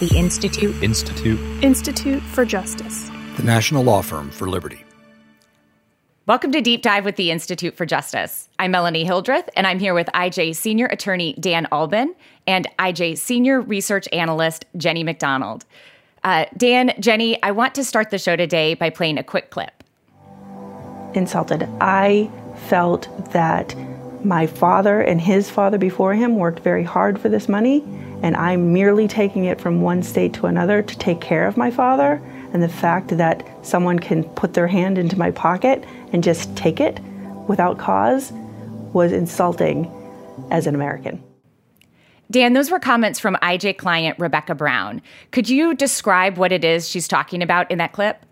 The 0.00 0.12
Institute. 0.16 0.82
Institute. 0.82 1.38
Institute 1.62 2.20
for 2.20 2.44
Justice. 2.44 3.08
The 3.36 3.44
National 3.44 3.84
Law 3.84 4.02
Firm 4.02 4.28
for 4.28 4.48
Liberty. 4.48 4.84
Welcome 6.26 6.50
to 6.50 6.60
Deep 6.60 6.82
Dive 6.82 7.04
with 7.04 7.14
the 7.14 7.30
Institute 7.30 7.76
for 7.76 7.86
Justice. 7.86 8.48
I'm 8.58 8.72
Melanie 8.72 9.04
Hildreth, 9.04 9.48
and 9.54 9.68
I'm 9.68 9.78
here 9.78 9.94
with 9.94 10.08
IJ 10.08 10.56
Senior 10.56 10.86
Attorney 10.86 11.34
Dan 11.34 11.68
Alban 11.70 12.16
and 12.44 12.68
IJ 12.76 13.18
Senior 13.18 13.60
Research 13.60 14.08
Analyst 14.12 14.64
Jenny 14.76 15.04
McDonald. 15.04 15.64
Uh, 16.24 16.46
Dan, 16.56 16.92
Jenny, 16.98 17.40
I 17.44 17.52
want 17.52 17.76
to 17.76 17.84
start 17.84 18.10
the 18.10 18.18
show 18.18 18.34
today 18.34 18.74
by 18.74 18.90
playing 18.90 19.18
a 19.18 19.22
quick 19.22 19.50
clip. 19.50 19.84
Insulted. 21.14 21.68
I 21.80 22.28
felt 22.66 23.08
that 23.30 23.76
my 24.24 24.48
father 24.48 25.00
and 25.00 25.20
his 25.20 25.48
father 25.48 25.78
before 25.78 26.14
him 26.14 26.34
worked 26.34 26.64
very 26.64 26.82
hard 26.82 27.20
for 27.20 27.28
this 27.28 27.48
money, 27.48 27.84
and 28.24 28.36
I'm 28.36 28.72
merely 28.72 29.06
taking 29.06 29.44
it 29.44 29.60
from 29.60 29.82
one 29.82 30.02
state 30.02 30.32
to 30.34 30.46
another 30.46 30.80
to 30.80 30.98
take 30.98 31.20
care 31.20 31.46
of 31.46 31.58
my 31.58 31.70
father. 31.70 32.22
And 32.54 32.62
the 32.62 32.70
fact 32.70 33.18
that 33.18 33.46
someone 33.60 33.98
can 33.98 34.24
put 34.24 34.54
their 34.54 34.66
hand 34.66 34.96
into 34.96 35.18
my 35.18 35.30
pocket 35.30 35.84
and 36.10 36.24
just 36.24 36.56
take 36.56 36.80
it 36.80 36.98
without 37.48 37.76
cause 37.76 38.32
was 38.94 39.12
insulting 39.12 39.92
as 40.50 40.66
an 40.66 40.74
American. 40.74 41.22
Dan, 42.30 42.54
those 42.54 42.70
were 42.70 42.78
comments 42.80 43.20
from 43.20 43.36
IJ 43.42 43.76
client 43.76 44.18
Rebecca 44.18 44.54
Brown. 44.54 45.02
Could 45.30 45.50
you 45.50 45.74
describe 45.74 46.38
what 46.38 46.50
it 46.50 46.64
is 46.64 46.88
she's 46.88 47.06
talking 47.06 47.42
about 47.42 47.70
in 47.70 47.76
that 47.76 47.92
clip? 47.92 48.24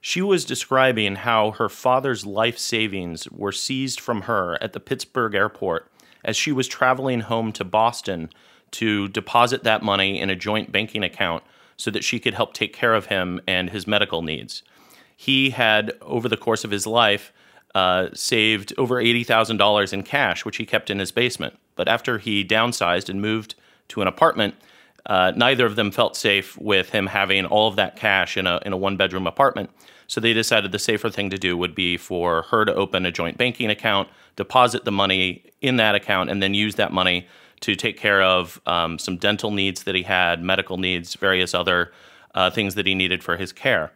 She 0.00 0.22
was 0.22 0.46
describing 0.46 1.16
how 1.16 1.50
her 1.50 1.68
father's 1.68 2.24
life 2.24 2.56
savings 2.56 3.30
were 3.30 3.52
seized 3.52 4.00
from 4.00 4.22
her 4.22 4.56
at 4.62 4.72
the 4.72 4.80
Pittsburgh 4.80 5.34
airport 5.34 5.90
as 6.24 6.34
she 6.34 6.50
was 6.50 6.66
traveling 6.66 7.20
home 7.20 7.52
to 7.52 7.64
Boston 7.64 8.30
to 8.74 9.08
deposit 9.08 9.64
that 9.64 9.82
money 9.82 10.20
in 10.20 10.30
a 10.30 10.36
joint 10.36 10.72
banking 10.72 11.02
account 11.02 11.42
so 11.76 11.90
that 11.90 12.04
she 12.04 12.20
could 12.20 12.34
help 12.34 12.52
take 12.52 12.72
care 12.72 12.94
of 12.94 13.06
him 13.06 13.40
and 13.46 13.70
his 13.70 13.86
medical 13.86 14.22
needs. 14.22 14.62
He 15.16 15.50
had, 15.50 15.92
over 16.02 16.28
the 16.28 16.36
course 16.36 16.64
of 16.64 16.70
his 16.70 16.86
life, 16.86 17.32
uh, 17.74 18.08
saved 18.14 18.72
over 18.78 18.96
$80,000 18.96 19.92
in 19.92 20.02
cash, 20.02 20.44
which 20.44 20.58
he 20.58 20.66
kept 20.66 20.90
in 20.90 20.98
his 20.98 21.12
basement. 21.12 21.58
But 21.76 21.88
after 21.88 22.18
he 22.18 22.44
downsized 22.44 23.08
and 23.08 23.20
moved 23.20 23.54
to 23.88 24.02
an 24.02 24.08
apartment, 24.08 24.54
uh, 25.06 25.32
neither 25.36 25.66
of 25.66 25.76
them 25.76 25.90
felt 25.90 26.16
safe 26.16 26.56
with 26.58 26.90
him 26.90 27.08
having 27.08 27.46
all 27.46 27.68
of 27.68 27.76
that 27.76 27.96
cash 27.96 28.36
in 28.36 28.46
a, 28.46 28.60
in 28.64 28.72
a 28.72 28.76
one 28.76 28.96
bedroom 28.96 29.26
apartment. 29.26 29.70
So 30.06 30.20
they 30.20 30.32
decided 30.32 30.72
the 30.72 30.78
safer 30.78 31.10
thing 31.10 31.30
to 31.30 31.38
do 31.38 31.56
would 31.56 31.74
be 31.74 31.96
for 31.96 32.42
her 32.42 32.64
to 32.64 32.74
open 32.74 33.06
a 33.06 33.12
joint 33.12 33.38
banking 33.38 33.70
account, 33.70 34.08
deposit 34.36 34.84
the 34.84 34.92
money 34.92 35.44
in 35.60 35.76
that 35.76 35.94
account, 35.94 36.30
and 36.30 36.42
then 36.42 36.54
use 36.54 36.76
that 36.76 36.92
money 36.92 37.26
to 37.60 37.74
take 37.74 37.96
care 37.96 38.22
of 38.22 38.60
um, 38.66 38.98
some 38.98 39.16
dental 39.16 39.50
needs 39.50 39.84
that 39.84 39.94
he 39.94 40.02
had, 40.02 40.42
medical 40.42 40.76
needs, 40.76 41.14
various 41.14 41.54
other 41.54 41.92
uh, 42.34 42.50
things 42.50 42.74
that 42.74 42.86
he 42.86 42.94
needed 42.94 43.22
for 43.22 43.36
his 43.36 43.52
care. 43.52 43.92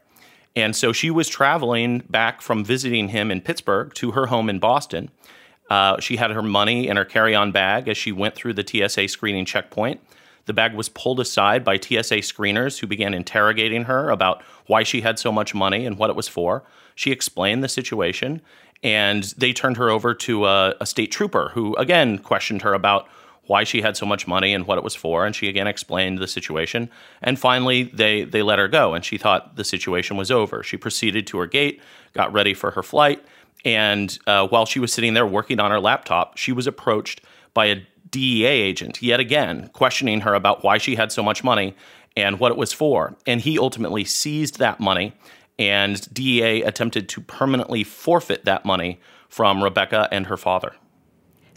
And 0.57 0.75
so 0.75 0.93
she 0.93 1.11
was 1.11 1.29
traveling 1.29 2.01
back 2.09 2.41
from 2.43 2.65
visiting 2.65 3.09
him 3.09 3.31
in 3.31 3.41
Pittsburgh 3.41 3.95
to 3.95 4.13
her 4.13 4.27
home 4.27 4.49
in 4.49 4.59
Boston. 4.59 5.11
Uh, 5.71 6.01
she 6.01 6.17
had 6.17 6.31
her 6.31 6.43
money 6.43 6.89
in 6.89 6.97
her 6.97 7.05
carry 7.05 7.35
on 7.35 7.53
bag 7.53 7.89
as 7.89 7.97
she 7.97 8.11
went 8.11 8.35
through 8.35 8.55
the 8.55 8.67
TSA 8.67 9.09
screening 9.09 9.45
checkpoint. 9.45 10.01
The 10.47 10.55
bag 10.55 10.75
was 10.75 10.89
pulled 10.89 11.21
aside 11.21 11.63
by 11.63 11.77
TSA 11.77 12.23
screeners 12.25 12.79
who 12.79 12.87
began 12.87 13.13
interrogating 13.13 13.85
her 13.85 14.09
about 14.09 14.43
why 14.67 14.83
she 14.83 15.03
had 15.03 15.19
so 15.19 15.31
much 15.31 15.55
money 15.55 15.85
and 15.85 15.99
what 15.99 16.09
it 16.09 16.17
was 16.17 16.27
for. 16.27 16.65
She 16.95 17.13
explained 17.13 17.63
the 17.63 17.69
situation, 17.69 18.41
and 18.83 19.25
they 19.37 19.53
turned 19.53 19.77
her 19.77 19.91
over 19.91 20.15
to 20.15 20.47
a, 20.47 20.75
a 20.81 20.87
state 20.87 21.13
trooper 21.13 21.51
who, 21.53 21.77
again, 21.77 22.19
questioned 22.19 22.63
her 22.63 22.73
about 22.73 23.09
why 23.49 23.65
she 23.65 23.81
had 23.81 23.97
so 23.97 24.07
much 24.07 24.27
money 24.27 24.53
and 24.55 24.67
what 24.67 24.79
it 24.79 24.85
was 24.85 24.95
for, 24.95 25.27
and 25.27 25.35
she 25.35 25.49
again 25.49 25.67
explained 25.67 26.19
the 26.19 26.29
situation. 26.29 26.89
And 27.21 27.39
finally, 27.39 27.85
they 27.85 28.25
they 28.25 28.43
let 28.43 28.59
her 28.59 28.69
go, 28.69 28.95
and 28.95 29.05
she 29.05 29.19
thought 29.19 29.57
the 29.57 29.65
situation 29.65 30.17
was 30.17 30.31
over. 30.31 30.63
She 30.63 30.77
proceeded 30.77 31.27
to 31.29 31.39
her 31.39 31.47
gate, 31.47 31.81
got 32.13 32.33
ready 32.33 32.55
for 32.55 32.71
her 32.73 32.83
flight, 32.83 33.25
and 33.65 34.17
uh, 34.27 34.47
while 34.49 34.67
she 34.67 34.79
was 34.79 34.93
sitting 34.93 35.15
there 35.15 35.27
working 35.27 35.59
on 35.61 35.71
her 35.71 35.81
laptop, 35.81 36.37
she 36.37 36.53
was 36.53 36.67
approached 36.67 37.23
by 37.55 37.67
a 37.67 37.83
DEA 38.11 38.47
agent, 38.47 39.03
yet 39.03 39.19
again, 39.19 39.69
questioning 39.73 40.21
her 40.21 40.35
about 40.35 40.63
why 40.63 40.79
she 40.79 40.97
had 40.97 41.11
so 41.11 41.23
much 41.23 41.43
money 41.43 41.75
and 42.17 42.39
what 42.39 42.53
it 42.53 42.59
was 42.59 42.73
for. 42.73 43.17
And 43.27 43.41
he 43.41 43.59
ultimately 43.59 44.05
seized 44.05 44.59
that 44.59 44.79
money, 44.79 45.15
and 45.59 46.13
DEA 46.13 46.63
attempted 46.63 47.09
to 47.11 47.21
permanently 47.21 47.83
forfeit 47.83 48.45
that 48.45 48.65
money 48.65 49.01
from 49.29 49.63
Rebecca 49.63 50.09
and 50.11 50.27
her 50.27 50.37
father. 50.37 50.75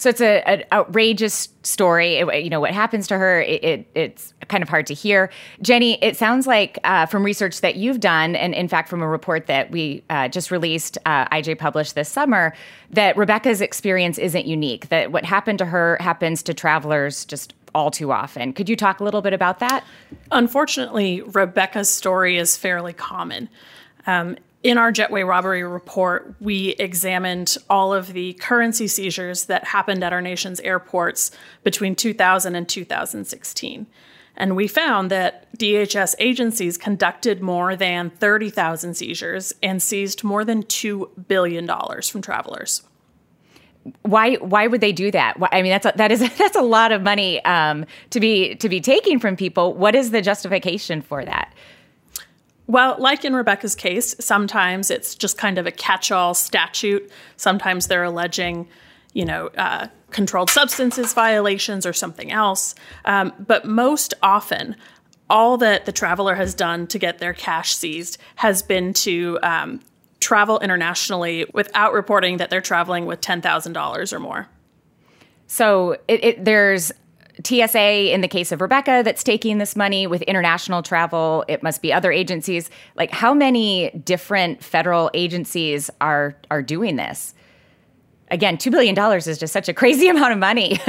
So 0.01 0.09
it's 0.09 0.19
a, 0.19 0.41
an 0.49 0.63
outrageous 0.71 1.47
story. 1.61 2.15
It, 2.15 2.43
you 2.43 2.49
know 2.49 2.59
what 2.59 2.71
happens 2.71 3.05
to 3.09 3.19
her. 3.19 3.39
It, 3.39 3.63
it, 3.63 3.87
it's 3.93 4.33
kind 4.47 4.63
of 4.63 4.67
hard 4.67 4.87
to 4.87 4.95
hear. 4.95 5.29
Jenny, 5.61 6.03
it 6.03 6.17
sounds 6.17 6.47
like 6.47 6.79
uh, 6.83 7.05
from 7.05 7.23
research 7.23 7.61
that 7.61 7.75
you've 7.75 7.99
done, 7.99 8.35
and 8.35 8.55
in 8.55 8.67
fact 8.67 8.89
from 8.89 9.03
a 9.03 9.07
report 9.07 9.45
that 9.45 9.69
we 9.69 10.03
uh, 10.09 10.27
just 10.27 10.49
released, 10.49 10.97
uh, 11.05 11.27
IJ 11.27 11.59
published 11.59 11.93
this 11.93 12.09
summer, 12.09 12.51
that 12.89 13.15
Rebecca's 13.15 13.61
experience 13.61 14.17
isn't 14.17 14.47
unique. 14.47 14.89
That 14.89 15.11
what 15.11 15.23
happened 15.23 15.59
to 15.59 15.65
her 15.65 15.97
happens 15.99 16.41
to 16.43 16.55
travelers 16.55 17.23
just 17.23 17.53
all 17.75 17.91
too 17.91 18.11
often. 18.11 18.53
Could 18.53 18.69
you 18.69 18.75
talk 18.75 19.01
a 19.01 19.03
little 19.03 19.21
bit 19.21 19.33
about 19.33 19.59
that? 19.59 19.83
Unfortunately, 20.31 21.21
Rebecca's 21.21 21.91
story 21.91 22.37
is 22.37 22.57
fairly 22.57 22.93
common. 22.93 23.49
Um, 24.07 24.35
in 24.63 24.77
our 24.77 24.91
jetway 24.91 25.27
robbery 25.27 25.63
report, 25.63 26.35
we 26.39 26.69
examined 26.69 27.57
all 27.69 27.93
of 27.93 28.13
the 28.13 28.33
currency 28.33 28.87
seizures 28.87 29.45
that 29.45 29.65
happened 29.65 30.03
at 30.03 30.13
our 30.13 30.21
nation's 30.21 30.59
airports 30.59 31.31
between 31.63 31.95
2000 31.95 32.55
and 32.55 32.69
2016. 32.69 33.87
And 34.37 34.55
we 34.55 34.67
found 34.67 35.11
that 35.11 35.51
DHS 35.57 36.15
agencies 36.19 36.77
conducted 36.77 37.41
more 37.41 37.75
than 37.75 38.11
30,000 38.11 38.93
seizures 38.93 39.53
and 39.61 39.81
seized 39.81 40.23
more 40.23 40.45
than 40.45 40.63
$2 40.63 41.27
billion 41.27 41.67
from 41.67 42.21
travelers. 42.21 42.83
Why? 44.03 44.35
Why 44.35 44.67
would 44.67 44.79
they 44.79 44.91
do 44.91 45.09
that? 45.09 45.37
I 45.51 45.63
mean, 45.63 45.71
that's 45.71 45.87
a, 45.87 45.93
that 45.95 46.11
is 46.11 46.19
that's 46.37 46.55
a 46.55 46.61
lot 46.61 46.91
of 46.91 47.01
money 47.01 47.43
um, 47.45 47.85
to 48.11 48.19
be 48.19 48.53
to 48.57 48.69
be 48.69 48.79
taking 48.79 49.19
from 49.19 49.35
people. 49.35 49.73
What 49.73 49.95
is 49.95 50.11
the 50.11 50.21
justification 50.21 51.01
for 51.01 51.25
that? 51.25 51.51
Well, 52.71 52.95
like 52.97 53.25
in 53.25 53.35
Rebecca's 53.35 53.75
case, 53.75 54.15
sometimes 54.21 54.89
it's 54.89 55.13
just 55.13 55.37
kind 55.37 55.57
of 55.57 55.67
a 55.67 55.71
catch 55.71 56.09
all 56.09 56.33
statute. 56.33 57.11
Sometimes 57.35 57.87
they're 57.87 58.05
alleging, 58.05 58.69
you 59.11 59.25
know, 59.25 59.47
uh, 59.57 59.87
controlled 60.11 60.49
substances 60.49 61.13
violations 61.13 61.85
or 61.85 61.91
something 61.91 62.31
else. 62.31 62.73
Um, 63.03 63.33
but 63.45 63.65
most 63.65 64.13
often, 64.23 64.77
all 65.29 65.57
that 65.57 65.83
the 65.83 65.91
traveler 65.91 66.35
has 66.35 66.53
done 66.53 66.87
to 66.87 66.97
get 66.97 67.19
their 67.19 67.33
cash 67.33 67.75
seized 67.75 68.17
has 68.35 68.63
been 68.63 68.93
to 68.93 69.37
um, 69.43 69.81
travel 70.21 70.57
internationally 70.61 71.45
without 71.53 71.91
reporting 71.91 72.37
that 72.37 72.49
they're 72.49 72.61
traveling 72.61 73.05
with 73.05 73.19
$10,000 73.19 74.13
or 74.13 74.19
more. 74.19 74.47
So 75.47 75.97
it, 76.07 76.23
it, 76.23 76.45
there's 76.45 76.93
TSA 77.43 78.13
in 78.13 78.21
the 78.21 78.27
case 78.27 78.51
of 78.51 78.61
Rebecca 78.61 79.01
that's 79.03 79.23
taking 79.23 79.57
this 79.57 79.75
money 79.75 80.07
with 80.07 80.21
international 80.23 80.83
travel. 80.83 81.45
It 81.47 81.63
must 81.63 81.81
be 81.81 81.91
other 81.93 82.11
agencies. 82.11 82.69
Like 82.95 83.11
how 83.11 83.33
many 83.33 83.89
different 84.05 84.63
federal 84.63 85.09
agencies 85.13 85.89
are 85.99 86.35
are 86.49 86.61
doing 86.61 86.95
this? 86.95 87.33
Again, 88.29 88.57
two 88.57 88.71
billion 88.71 88.95
dollars 88.95 89.27
is 89.27 89.37
just 89.37 89.53
such 89.53 89.67
a 89.69 89.73
crazy 89.73 90.07
amount 90.09 90.33
of 90.33 90.39
money. 90.39 90.79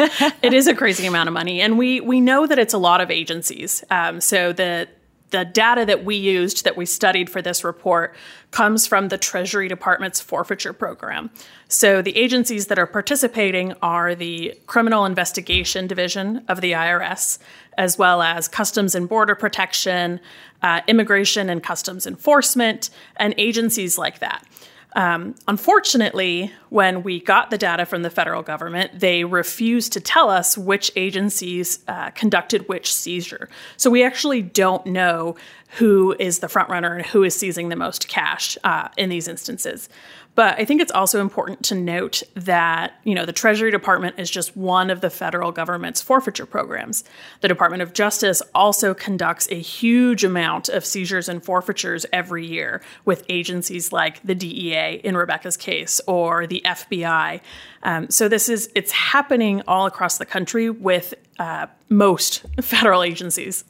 it 0.43 0.53
is 0.53 0.67
a 0.67 0.75
crazy 0.75 1.07
amount 1.07 1.29
of 1.29 1.33
money, 1.33 1.61
and 1.61 1.79
we 1.79 2.01
we 2.01 2.21
know 2.21 2.47
that 2.47 2.59
it's 2.59 2.75
a 2.75 2.79
lot 2.79 3.01
of 3.01 3.11
agencies. 3.11 3.85
Um, 3.91 4.21
so 4.21 4.53
the 4.53 4.89
the 5.33 5.45
data 5.45 5.85
that 5.85 6.05
we 6.05 6.15
used 6.15 6.65
that 6.65 6.77
we 6.77 6.87
studied 6.87 7.29
for 7.29 7.43
this 7.43 7.65
report 7.65 8.15
comes 8.53 8.87
from 8.87 9.09
the 9.09 9.19
Treasury 9.19 9.67
Department's 9.67 10.21
forfeiture 10.21 10.73
program. 10.73 11.31
So 11.69 12.03
the 12.03 12.17
agencies 12.17 12.67
that 12.69 12.79
are 12.79 12.87
participating 12.87 13.73
are 13.83 14.15
the 14.15 14.55
Criminal 14.67 15.05
Investigation 15.05 15.87
Division 15.87 16.45
of 16.49 16.61
the 16.61 16.73
IRS, 16.73 17.39
as 17.77 17.99
well 17.99 18.23
as 18.23 18.47
Customs 18.47 18.95
and 18.95 19.09
Border 19.09 19.35
Protection, 19.35 20.21
uh, 20.63 20.83
Immigration 20.87 21.51
and 21.51 21.63
Customs 21.63 22.07
Enforcement, 22.07 22.91
and 23.17 23.35
agencies 23.39 23.99
like 23.99 24.21
that. 24.21 24.47
Um, 24.95 25.35
unfortunately, 25.49 26.53
when 26.69 27.03
we 27.03 27.21
got 27.21 27.51
the 27.51 27.59
data 27.59 27.87
from 27.87 28.03
the 28.03 28.11
federal 28.11 28.43
government, 28.43 28.99
they 28.99 29.25
refused 29.25 29.93
to 29.95 30.01
tell 30.01 30.29
us 30.29 30.59
which 30.59 30.93
agencies 30.97 31.79
uh, 31.89 32.11
conducted 32.11 32.69
which 32.69 32.93
seizure. 32.93 33.49
So 33.77 33.91
we 33.91 34.05
actually 34.05 34.43
don't 34.43 34.85
know 34.87 35.37
who 35.79 36.15
is 36.19 36.41
the 36.41 36.49
front 36.49 36.69
runner 36.69 36.97
and 36.97 37.07
who 37.07 37.23
is 37.23 37.35
seizing 37.35 37.71
the 37.71 37.77
most 37.77 38.09
cash 38.09 38.59
uh, 38.65 38.89
in 38.97 39.09
these 39.09 39.29
instances. 39.29 39.89
But 40.35 40.59
I 40.59 40.65
think 40.65 40.81
it's 40.81 40.93
also 40.93 41.21
important 41.21 41.63
to 41.65 41.75
note 41.75 42.23
that, 42.35 42.95
you 43.05 43.15
know, 43.15 43.27
the 43.27 43.35
Treasury 43.35 43.71
Department 43.71 44.19
is 44.19 44.31
just 44.31 44.57
one 44.57 44.89
of 44.89 45.03
the 45.03 45.11
federal 45.11 45.53
government's 45.53 46.01
forfeiture 46.01 46.47
programs. 46.47 47.05
The 47.43 47.49
Department 47.49 47.83
of 47.83 47.93
Justice 47.93 48.41
also 48.55 48.95
conducts 48.95 49.47
a 49.51 49.59
huge 49.59 50.25
amount 50.25 50.71
of 50.71 50.87
seizures 50.87 51.29
and 51.29 51.45
forfeitures 51.45 52.07
every 52.15 52.47
year 52.47 52.81
with 53.05 53.25
agencies 53.29 53.93
like 53.93 54.23
the 54.23 54.35
DEA 54.35 55.03
in 55.05 55.19
Rebecca's 55.19 55.59
case 55.59 56.01
or 56.07 56.47
the 56.47 56.63
FBI. 56.65 57.43
Um, 57.83 58.09
so 58.09 58.29
this 58.29 58.49
is 58.49 58.71
it's 58.75 58.93
happening 58.93 59.63
all 59.69 59.85
across 59.85 60.17
the 60.17 60.27
country 60.27 60.71
with 60.71 61.13
uh, 61.39 61.67
most 61.91 62.43
federal 62.63 63.03
agencies. 63.03 63.65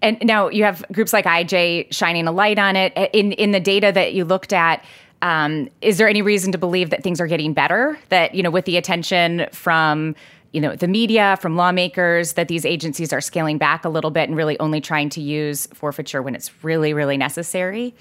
and 0.00 0.18
now 0.22 0.48
you 0.48 0.62
have 0.62 0.84
groups 0.92 1.12
like 1.12 1.24
IJ 1.24 1.92
shining 1.92 2.28
a 2.28 2.32
light 2.32 2.58
on 2.60 2.76
it. 2.76 2.92
In 3.12 3.32
in 3.32 3.50
the 3.50 3.60
data 3.60 3.90
that 3.92 4.14
you 4.14 4.24
looked 4.24 4.52
at, 4.52 4.84
um, 5.22 5.68
is 5.80 5.98
there 5.98 6.08
any 6.08 6.20
reason 6.20 6.52
to 6.52 6.58
believe 6.58 6.90
that 6.90 7.02
things 7.02 7.20
are 7.20 7.26
getting 7.26 7.54
better? 7.54 7.98
That 8.10 8.34
you 8.34 8.42
know, 8.42 8.50
with 8.50 8.66
the 8.66 8.76
attention 8.76 9.46
from 9.52 10.14
you 10.52 10.60
know 10.60 10.76
the 10.76 10.88
media, 10.88 11.38
from 11.40 11.56
lawmakers, 11.56 12.34
that 12.34 12.48
these 12.48 12.66
agencies 12.66 13.12
are 13.12 13.20
scaling 13.20 13.56
back 13.56 13.84
a 13.84 13.88
little 13.88 14.10
bit 14.10 14.28
and 14.28 14.36
really 14.36 14.58
only 14.58 14.80
trying 14.80 15.08
to 15.10 15.20
use 15.22 15.66
forfeiture 15.68 16.20
when 16.20 16.34
it's 16.34 16.50
really, 16.64 16.92
really 16.92 17.16
necessary. 17.16 17.94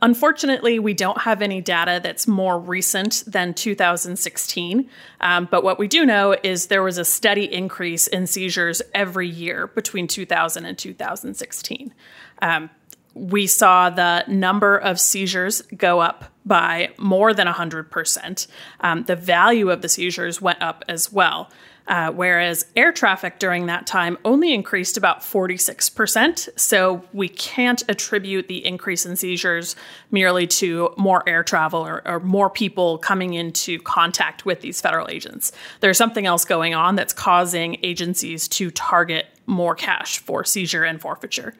Unfortunately, 0.00 0.78
we 0.78 0.94
don't 0.94 1.22
have 1.22 1.42
any 1.42 1.60
data 1.60 1.98
that's 2.00 2.28
more 2.28 2.58
recent 2.58 3.24
than 3.26 3.52
2016. 3.52 4.88
Um, 5.20 5.48
but 5.50 5.64
what 5.64 5.76
we 5.76 5.88
do 5.88 6.06
know 6.06 6.36
is 6.44 6.66
there 6.66 6.84
was 6.84 6.98
a 6.98 7.04
steady 7.04 7.52
increase 7.52 8.06
in 8.06 8.28
seizures 8.28 8.80
every 8.94 9.28
year 9.28 9.66
between 9.66 10.06
2000 10.06 10.64
and 10.64 10.78
2016. 10.78 11.92
Um, 12.40 12.70
we 13.18 13.46
saw 13.46 13.90
the 13.90 14.24
number 14.28 14.76
of 14.76 15.00
seizures 15.00 15.62
go 15.76 16.00
up 16.00 16.24
by 16.46 16.90
more 16.98 17.34
than 17.34 17.46
100%. 17.46 18.46
Um, 18.80 19.02
the 19.04 19.16
value 19.16 19.70
of 19.70 19.82
the 19.82 19.88
seizures 19.88 20.40
went 20.40 20.62
up 20.62 20.84
as 20.88 21.12
well. 21.12 21.50
Uh, 21.88 22.12
whereas 22.12 22.66
air 22.76 22.92
traffic 22.92 23.38
during 23.38 23.64
that 23.64 23.86
time 23.86 24.18
only 24.22 24.52
increased 24.52 24.98
about 24.98 25.20
46%. 25.20 26.48
So 26.54 27.02
we 27.14 27.30
can't 27.30 27.82
attribute 27.88 28.46
the 28.46 28.64
increase 28.64 29.06
in 29.06 29.16
seizures 29.16 29.74
merely 30.10 30.46
to 30.48 30.92
more 30.98 31.26
air 31.26 31.42
travel 31.42 31.80
or, 31.80 32.06
or 32.06 32.20
more 32.20 32.50
people 32.50 32.98
coming 32.98 33.32
into 33.32 33.78
contact 33.80 34.44
with 34.44 34.60
these 34.60 34.82
federal 34.82 35.08
agents. 35.08 35.50
There's 35.80 35.96
something 35.96 36.26
else 36.26 36.44
going 36.44 36.74
on 36.74 36.94
that's 36.94 37.14
causing 37.14 37.78
agencies 37.82 38.48
to 38.48 38.70
target 38.70 39.26
more 39.46 39.74
cash 39.74 40.18
for 40.18 40.44
seizure 40.44 40.84
and 40.84 41.00
forfeiture. 41.00 41.54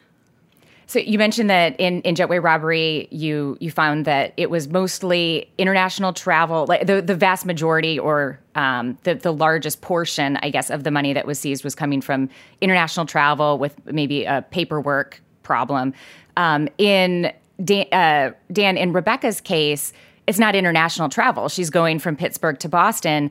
So 0.88 0.98
you 0.98 1.18
mentioned 1.18 1.50
that 1.50 1.78
in, 1.78 2.00
in 2.00 2.14
jetway 2.14 2.42
robbery, 2.42 3.08
you 3.10 3.58
you 3.60 3.70
found 3.70 4.06
that 4.06 4.32
it 4.38 4.48
was 4.48 4.68
mostly 4.68 5.50
international 5.58 6.14
travel, 6.14 6.64
like 6.66 6.86
the, 6.86 7.02
the 7.02 7.14
vast 7.14 7.44
majority 7.44 7.98
or 7.98 8.40
um, 8.54 8.96
the, 9.02 9.14
the 9.14 9.30
largest 9.30 9.82
portion, 9.82 10.38
I 10.38 10.48
guess, 10.48 10.70
of 10.70 10.84
the 10.84 10.90
money 10.90 11.12
that 11.12 11.26
was 11.26 11.38
seized 11.38 11.62
was 11.62 11.74
coming 11.74 12.00
from 12.00 12.30
international 12.62 13.04
travel 13.04 13.58
with 13.58 13.76
maybe 13.84 14.24
a 14.24 14.40
paperwork 14.50 15.20
problem. 15.42 15.92
Um, 16.38 16.70
in 16.78 17.34
Dan, 17.62 17.86
uh, 17.92 18.30
Dan, 18.50 18.78
in 18.78 18.94
Rebecca's 18.94 19.42
case, 19.42 19.92
it's 20.26 20.38
not 20.38 20.54
international 20.54 21.10
travel. 21.10 21.50
She's 21.50 21.68
going 21.68 21.98
from 21.98 22.16
Pittsburgh 22.16 22.58
to 22.60 22.68
Boston. 22.70 23.30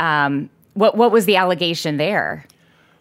Um, 0.00 0.50
what 0.74 0.96
what 0.96 1.12
was 1.12 1.24
the 1.26 1.36
allegation 1.36 1.98
there? 1.98 2.46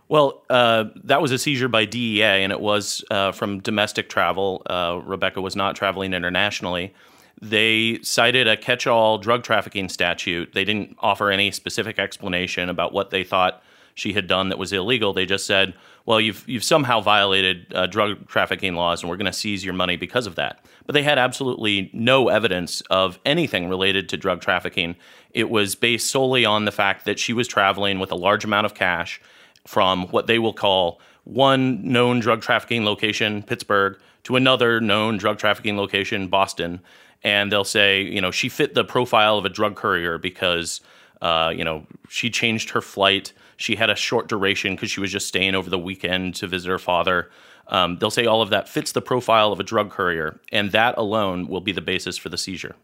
Well, 0.07 0.43
uh, 0.49 0.85
that 1.03 1.21
was 1.21 1.31
a 1.31 1.39
seizure 1.39 1.67
by 1.67 1.85
DEA, 1.85 2.43
and 2.43 2.51
it 2.51 2.59
was 2.59 3.03
uh, 3.09 3.31
from 3.31 3.59
domestic 3.59 4.07
travel. 4.07 4.61
Uh, 4.67 5.01
Rebecca 5.03 5.41
was 5.41 5.55
not 5.55 5.75
traveling 5.75 6.13
internationally. 6.13 6.93
They 7.41 7.99
cited 8.01 8.47
a 8.47 8.55
catch 8.55 8.87
all 8.87 9.17
drug 9.17 9.43
trafficking 9.43 9.89
statute. 9.89 10.53
They 10.53 10.63
didn't 10.63 10.95
offer 10.99 11.31
any 11.31 11.51
specific 11.51 11.99
explanation 11.99 12.69
about 12.69 12.93
what 12.93 13.09
they 13.09 13.23
thought 13.23 13.63
she 13.95 14.13
had 14.13 14.27
done 14.27 14.49
that 14.49 14.57
was 14.57 14.71
illegal. 14.73 15.13
They 15.13 15.25
just 15.25 15.47
said, 15.47 15.73
well, 16.05 16.21
you've, 16.21 16.47
you've 16.47 16.63
somehow 16.63 17.01
violated 17.01 17.73
uh, 17.73 17.87
drug 17.87 18.27
trafficking 18.27 18.75
laws, 18.75 19.01
and 19.01 19.09
we're 19.09 19.17
going 19.17 19.25
to 19.25 19.33
seize 19.33 19.65
your 19.65 19.73
money 19.73 19.95
because 19.95 20.27
of 20.27 20.35
that. 20.35 20.63
But 20.85 20.93
they 20.93 21.01
had 21.01 21.17
absolutely 21.17 21.89
no 21.93 22.29
evidence 22.29 22.81
of 22.89 23.17
anything 23.25 23.69
related 23.69 24.07
to 24.09 24.17
drug 24.17 24.41
trafficking. 24.41 24.97
It 25.31 25.49
was 25.49 25.73
based 25.73 26.11
solely 26.11 26.45
on 26.45 26.65
the 26.65 26.71
fact 26.71 27.05
that 27.05 27.17
she 27.17 27.33
was 27.33 27.47
traveling 27.47 27.97
with 27.99 28.11
a 28.11 28.15
large 28.15 28.45
amount 28.45 28.65
of 28.65 28.75
cash 28.75 29.19
from 29.65 30.07
what 30.07 30.27
they 30.27 30.39
will 30.39 30.53
call 30.53 30.99
one 31.23 31.81
known 31.83 32.19
drug 32.19 32.41
trafficking 32.41 32.85
location, 32.85 33.43
Pittsburgh, 33.43 33.97
to 34.23 34.35
another 34.35 34.79
known 34.79 35.17
drug 35.17 35.37
trafficking 35.37 35.77
location, 35.77 36.27
Boston. 36.27 36.79
And 37.23 37.51
they'll 37.51 37.63
say, 37.63 38.01
you 38.01 38.21
know, 38.21 38.31
she 38.31 38.49
fit 38.49 38.75
the 38.75 38.83
profile 38.83 39.37
of 39.37 39.45
a 39.45 39.49
drug 39.49 39.75
courier 39.75 40.17
because, 40.17 40.81
uh, 41.21 41.51
you 41.55 41.63
know, 41.63 41.85
she 42.07 42.29
changed 42.29 42.69
her 42.71 42.81
flight. 42.81 43.33
She 43.57 43.75
had 43.75 43.89
a 43.89 43.95
short 43.95 44.27
duration 44.27 44.75
because 44.75 44.91
she 44.91 44.99
was 44.99 45.11
just 45.11 45.27
staying 45.27 45.55
over 45.55 45.69
the 45.69 45.79
weekend 45.79 46.35
to 46.35 46.47
visit 46.47 46.69
her 46.69 46.79
father. 46.79 47.31
Um, 47.67 47.97
they'll 47.97 48.11
say 48.11 48.25
all 48.27 48.43
of 48.43 48.51
that 48.51 48.69
fits 48.69 48.91
the 48.91 49.01
profile 49.01 49.51
of 49.51 49.59
a 49.59 49.63
drug 49.63 49.89
courier, 49.89 50.39
and 50.51 50.71
that 50.71 50.95
alone 50.97 51.47
will 51.47 51.61
be 51.61 51.71
the 51.71 51.81
basis 51.81 52.15
for 52.17 52.29
the 52.29 52.37
seizure. 52.37 52.75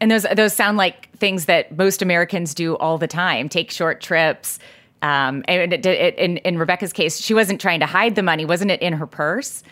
And 0.00 0.10
those 0.10 0.26
those 0.34 0.54
sound 0.54 0.76
like 0.76 1.10
things 1.18 1.44
that 1.44 1.76
most 1.76 2.02
Americans 2.02 2.54
do 2.54 2.76
all 2.76 2.98
the 2.98 3.06
time: 3.06 3.48
take 3.48 3.70
short 3.70 4.00
trips, 4.00 4.58
um, 5.04 5.44
and 5.48 5.70
it, 5.74 5.84
it, 5.84 6.14
in, 6.18 6.38
in 6.38 6.56
Rebecca's 6.56 6.94
case, 6.94 7.20
she 7.20 7.34
wasn't 7.34 7.60
trying 7.60 7.80
to 7.80 7.86
hide 7.86 8.14
the 8.14 8.22
money. 8.22 8.46
Wasn't 8.46 8.70
it 8.70 8.80
in 8.80 8.94
her 8.94 9.06
purse? 9.06 9.62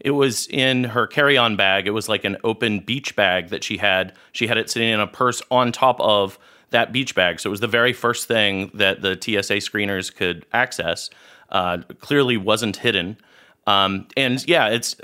It 0.00 0.12
was 0.12 0.46
in 0.48 0.84
her 0.84 1.06
carry-on 1.06 1.56
bag. 1.56 1.86
It 1.86 1.90
was 1.90 2.08
like 2.08 2.24
an 2.24 2.38
open 2.42 2.80
beach 2.80 3.14
bag 3.14 3.50
that 3.50 3.62
she 3.62 3.76
had. 3.76 4.14
She 4.32 4.46
had 4.46 4.56
it 4.56 4.70
sitting 4.70 4.88
in 4.88 4.98
a 4.98 5.06
purse 5.06 5.42
on 5.50 5.72
top 5.72 6.00
of 6.00 6.38
that 6.70 6.90
beach 6.90 7.14
bag. 7.14 7.38
So 7.38 7.50
it 7.50 7.52
was 7.52 7.60
the 7.60 7.68
very 7.68 7.92
first 7.92 8.26
thing 8.26 8.70
that 8.72 9.02
the 9.02 9.12
TSA 9.12 9.58
screeners 9.58 10.12
could 10.12 10.46
access. 10.54 11.10
Uh, 11.50 11.78
clearly 12.00 12.38
wasn't 12.38 12.78
hidden. 12.78 13.18
Um, 13.66 14.08
and 14.16 14.46
yeah, 14.48 14.68
it's 14.68 14.96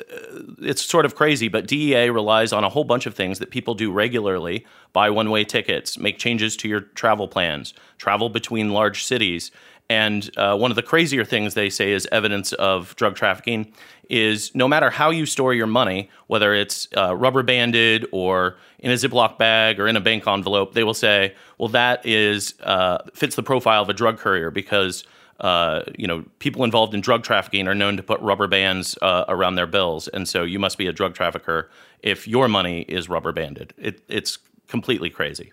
it's 0.61 0.85
sort 0.85 1.05
of 1.05 1.15
crazy, 1.15 1.49
but 1.49 1.67
DEA 1.67 2.11
relies 2.11 2.53
on 2.53 2.65
a 2.65 2.69
whole 2.69 2.85
bunch 2.85 3.07
of 3.07 3.15
things 3.15 3.39
that 3.39 3.51
people 3.51 3.75
do 3.75 3.93
regularly: 3.93 4.67
buy 4.93 5.11
one-way 5.11 5.45
tickets, 5.45 5.97
make 5.97 6.19
changes 6.19 6.57
to 6.59 6.69
your 6.69 6.81
travel 6.81 7.29
plans, 7.29 7.73
travel 7.99 8.29
between 8.29 8.71
large 8.71 9.05
cities. 9.05 9.51
And 9.91 10.29
uh, 10.37 10.57
one 10.57 10.71
of 10.71 10.75
the 10.75 10.83
crazier 10.83 11.25
things 11.25 11.55
they 11.55 11.71
say 11.71 11.93
is 11.93 12.07
evidence 12.13 12.53
of 12.55 12.95
drug 12.97 13.15
trafficking 13.17 13.73
is 14.11 14.55
no 14.55 14.69
matter 14.69 14.91
how 14.91 15.11
you 15.11 15.25
store 15.25 15.55
your 15.55 15.67
money, 15.67 16.11
whether 16.27 16.53
it's 16.53 16.89
uh, 16.97 17.15
rubber 17.15 17.43
banded 17.43 18.07
or 18.13 18.57
in 18.81 18.91
a 18.91 18.95
Ziploc 18.95 19.39
bag 19.39 19.81
or 19.81 19.89
in 19.89 19.97
a 19.97 20.01
bank 20.01 20.27
envelope, 20.27 20.75
they 20.75 20.85
will 20.85 20.95
say, 20.95 21.35
"Well, 21.59 21.69
that 21.69 22.05
is 22.05 22.55
uh, 22.63 22.99
fits 23.15 23.37
the 23.37 23.43
profile 23.43 23.83
of 23.83 23.89
a 23.89 23.95
drug 23.95 24.19
courier 24.19 24.51
because." 24.51 25.05
Uh, 25.41 25.83
you 25.97 26.07
know, 26.07 26.25
people 26.41 26.65
involved 26.65 26.95
in 26.95 27.01
drug 27.01 27.23
trafficking 27.23 27.69
are 27.69 27.75
known 27.75 27.97
to 27.97 28.03
put 28.03 28.21
rubber 28.21 28.47
bands 28.47 28.99
uh, 29.03 29.25
around 29.29 29.55
their 29.55 29.67
bills, 29.67 30.09
and 30.09 30.29
so 30.29 30.43
you 30.43 30.59
must 30.59 30.79
be 30.79 30.87
a 30.87 30.93
drug 30.93 31.15
trafficker 31.15 31.71
if 32.03 32.27
your 32.27 32.49
money 32.49 32.83
is 32.83 33.09
rubber 33.09 33.33
banded. 33.33 33.73
It, 33.79 34.03
it's 34.09 34.39
completely 34.67 35.11
crazy. 35.11 35.53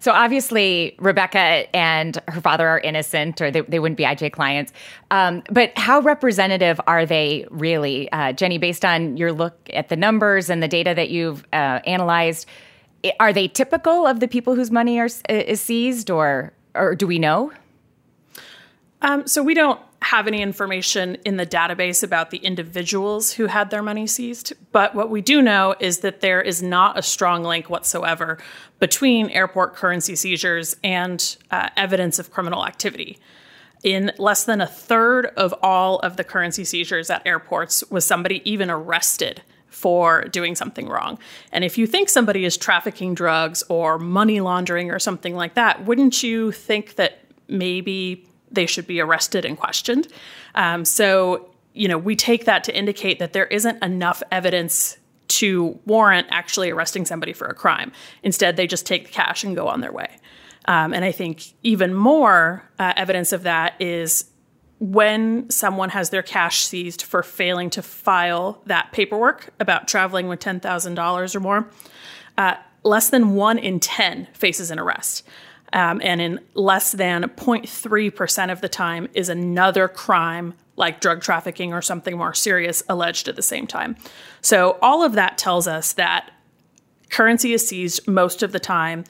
So 0.00 0.12
obviously, 0.12 0.96
Rebecca 0.98 1.64
and 1.76 2.18
her 2.28 2.40
father 2.40 2.66
are 2.66 2.80
innocent, 2.80 3.40
or 3.42 3.50
they, 3.50 3.60
they 3.60 3.78
wouldn't 3.78 3.98
be 3.98 4.04
IJ 4.04 4.32
clients. 4.32 4.72
Um, 5.10 5.42
but 5.50 5.76
how 5.76 6.00
representative 6.00 6.80
are 6.86 7.04
they 7.04 7.46
really, 7.50 8.10
uh, 8.10 8.32
Jenny? 8.32 8.56
Based 8.56 8.82
on 8.82 9.18
your 9.18 9.30
look 9.30 9.58
at 9.74 9.90
the 9.90 9.96
numbers 9.96 10.48
and 10.48 10.62
the 10.62 10.68
data 10.68 10.94
that 10.94 11.10
you've 11.10 11.44
uh, 11.52 11.80
analyzed, 11.84 12.46
are 13.18 13.32
they 13.32 13.46
typical 13.46 14.06
of 14.06 14.20
the 14.20 14.28
people 14.28 14.54
whose 14.54 14.70
money 14.70 14.98
are, 14.98 15.08
is 15.28 15.60
seized, 15.60 16.10
or 16.10 16.54
or 16.74 16.94
do 16.94 17.06
we 17.06 17.18
know? 17.18 17.52
Um, 19.02 19.26
so 19.26 19.42
we 19.42 19.54
don't 19.54 19.80
have 20.02 20.26
any 20.26 20.40
information 20.40 21.16
in 21.24 21.36
the 21.36 21.46
database 21.46 22.02
about 22.02 22.30
the 22.30 22.38
individuals 22.38 23.32
who 23.32 23.46
had 23.46 23.70
their 23.70 23.82
money 23.82 24.06
seized, 24.06 24.52
but 24.72 24.94
what 24.94 25.10
we 25.10 25.20
do 25.20 25.42
know 25.42 25.74
is 25.78 25.98
that 25.98 26.20
there 26.20 26.40
is 26.40 26.62
not 26.62 26.98
a 26.98 27.02
strong 27.02 27.42
link 27.44 27.68
whatsoever 27.68 28.38
between 28.78 29.28
airport 29.30 29.74
currency 29.74 30.16
seizures 30.16 30.74
and 30.82 31.36
uh, 31.50 31.68
evidence 31.76 32.18
of 32.18 32.30
criminal 32.30 32.66
activity. 32.66 33.18
In 33.82 34.12
less 34.18 34.44
than 34.44 34.60
a 34.60 34.66
third 34.66 35.26
of 35.36 35.54
all 35.62 35.98
of 36.00 36.16
the 36.16 36.24
currency 36.24 36.64
seizures 36.64 37.10
at 37.10 37.26
airports 37.26 37.82
was 37.90 38.04
somebody 38.04 38.42
even 38.50 38.70
arrested 38.70 39.42
for 39.68 40.24
doing 40.24 40.54
something 40.54 40.88
wrong. 40.88 41.18
And 41.52 41.64
if 41.64 41.78
you 41.78 41.86
think 41.86 42.08
somebody 42.08 42.44
is 42.44 42.56
trafficking 42.56 43.14
drugs 43.14 43.62
or 43.68 43.98
money 43.98 44.40
laundering 44.40 44.90
or 44.90 44.98
something 44.98 45.34
like 45.34 45.54
that, 45.54 45.84
wouldn't 45.86 46.22
you 46.22 46.52
think 46.52 46.96
that 46.96 47.20
maybe 47.48 48.26
they 48.50 48.66
should 48.66 48.86
be 48.86 49.00
arrested 49.00 49.44
and 49.44 49.56
questioned. 49.56 50.08
Um, 50.54 50.84
so, 50.84 51.50
you 51.72 51.88
know, 51.88 51.98
we 51.98 52.16
take 52.16 52.44
that 52.46 52.64
to 52.64 52.76
indicate 52.76 53.18
that 53.18 53.32
there 53.32 53.46
isn't 53.46 53.82
enough 53.82 54.22
evidence 54.30 54.98
to 55.28 55.78
warrant 55.86 56.26
actually 56.30 56.70
arresting 56.70 57.06
somebody 57.06 57.32
for 57.32 57.46
a 57.46 57.54
crime. 57.54 57.92
Instead, 58.22 58.56
they 58.56 58.66
just 58.66 58.84
take 58.84 59.06
the 59.06 59.12
cash 59.12 59.44
and 59.44 59.54
go 59.54 59.68
on 59.68 59.80
their 59.80 59.92
way. 59.92 60.08
Um, 60.66 60.92
and 60.92 61.04
I 61.04 61.12
think 61.12 61.44
even 61.62 61.94
more 61.94 62.68
uh, 62.78 62.92
evidence 62.96 63.32
of 63.32 63.44
that 63.44 63.74
is 63.80 64.30
when 64.80 65.48
someone 65.50 65.90
has 65.90 66.10
their 66.10 66.22
cash 66.22 66.64
seized 66.64 67.02
for 67.02 67.22
failing 67.22 67.70
to 67.70 67.82
file 67.82 68.62
that 68.66 68.90
paperwork 68.92 69.50
about 69.60 69.86
traveling 69.86 70.26
with 70.26 70.40
$10,000 70.40 71.34
or 71.34 71.40
more, 71.40 71.68
uh, 72.38 72.54
less 72.82 73.10
than 73.10 73.34
one 73.34 73.58
in 73.58 73.78
10 73.78 74.26
faces 74.32 74.70
an 74.70 74.78
arrest. 74.78 75.26
Um, 75.72 76.00
and 76.02 76.20
in 76.20 76.40
less 76.54 76.92
than 76.92 77.22
0.3% 77.22 78.52
of 78.52 78.60
the 78.60 78.68
time 78.68 79.08
is 79.14 79.28
another 79.28 79.86
crime 79.88 80.54
like 80.76 81.00
drug 81.00 81.20
trafficking 81.20 81.72
or 81.72 81.82
something 81.82 82.16
more 82.16 82.34
serious 82.34 82.82
alleged 82.88 83.28
at 83.28 83.36
the 83.36 83.42
same 83.42 83.66
time. 83.66 83.96
So 84.40 84.78
all 84.80 85.02
of 85.04 85.12
that 85.12 85.36
tells 85.38 85.68
us 85.68 85.92
that 85.92 86.30
currency 87.10 87.52
is 87.52 87.68
seized 87.68 88.08
most 88.08 88.42
of 88.42 88.52
the 88.52 88.60
time. 88.60 89.04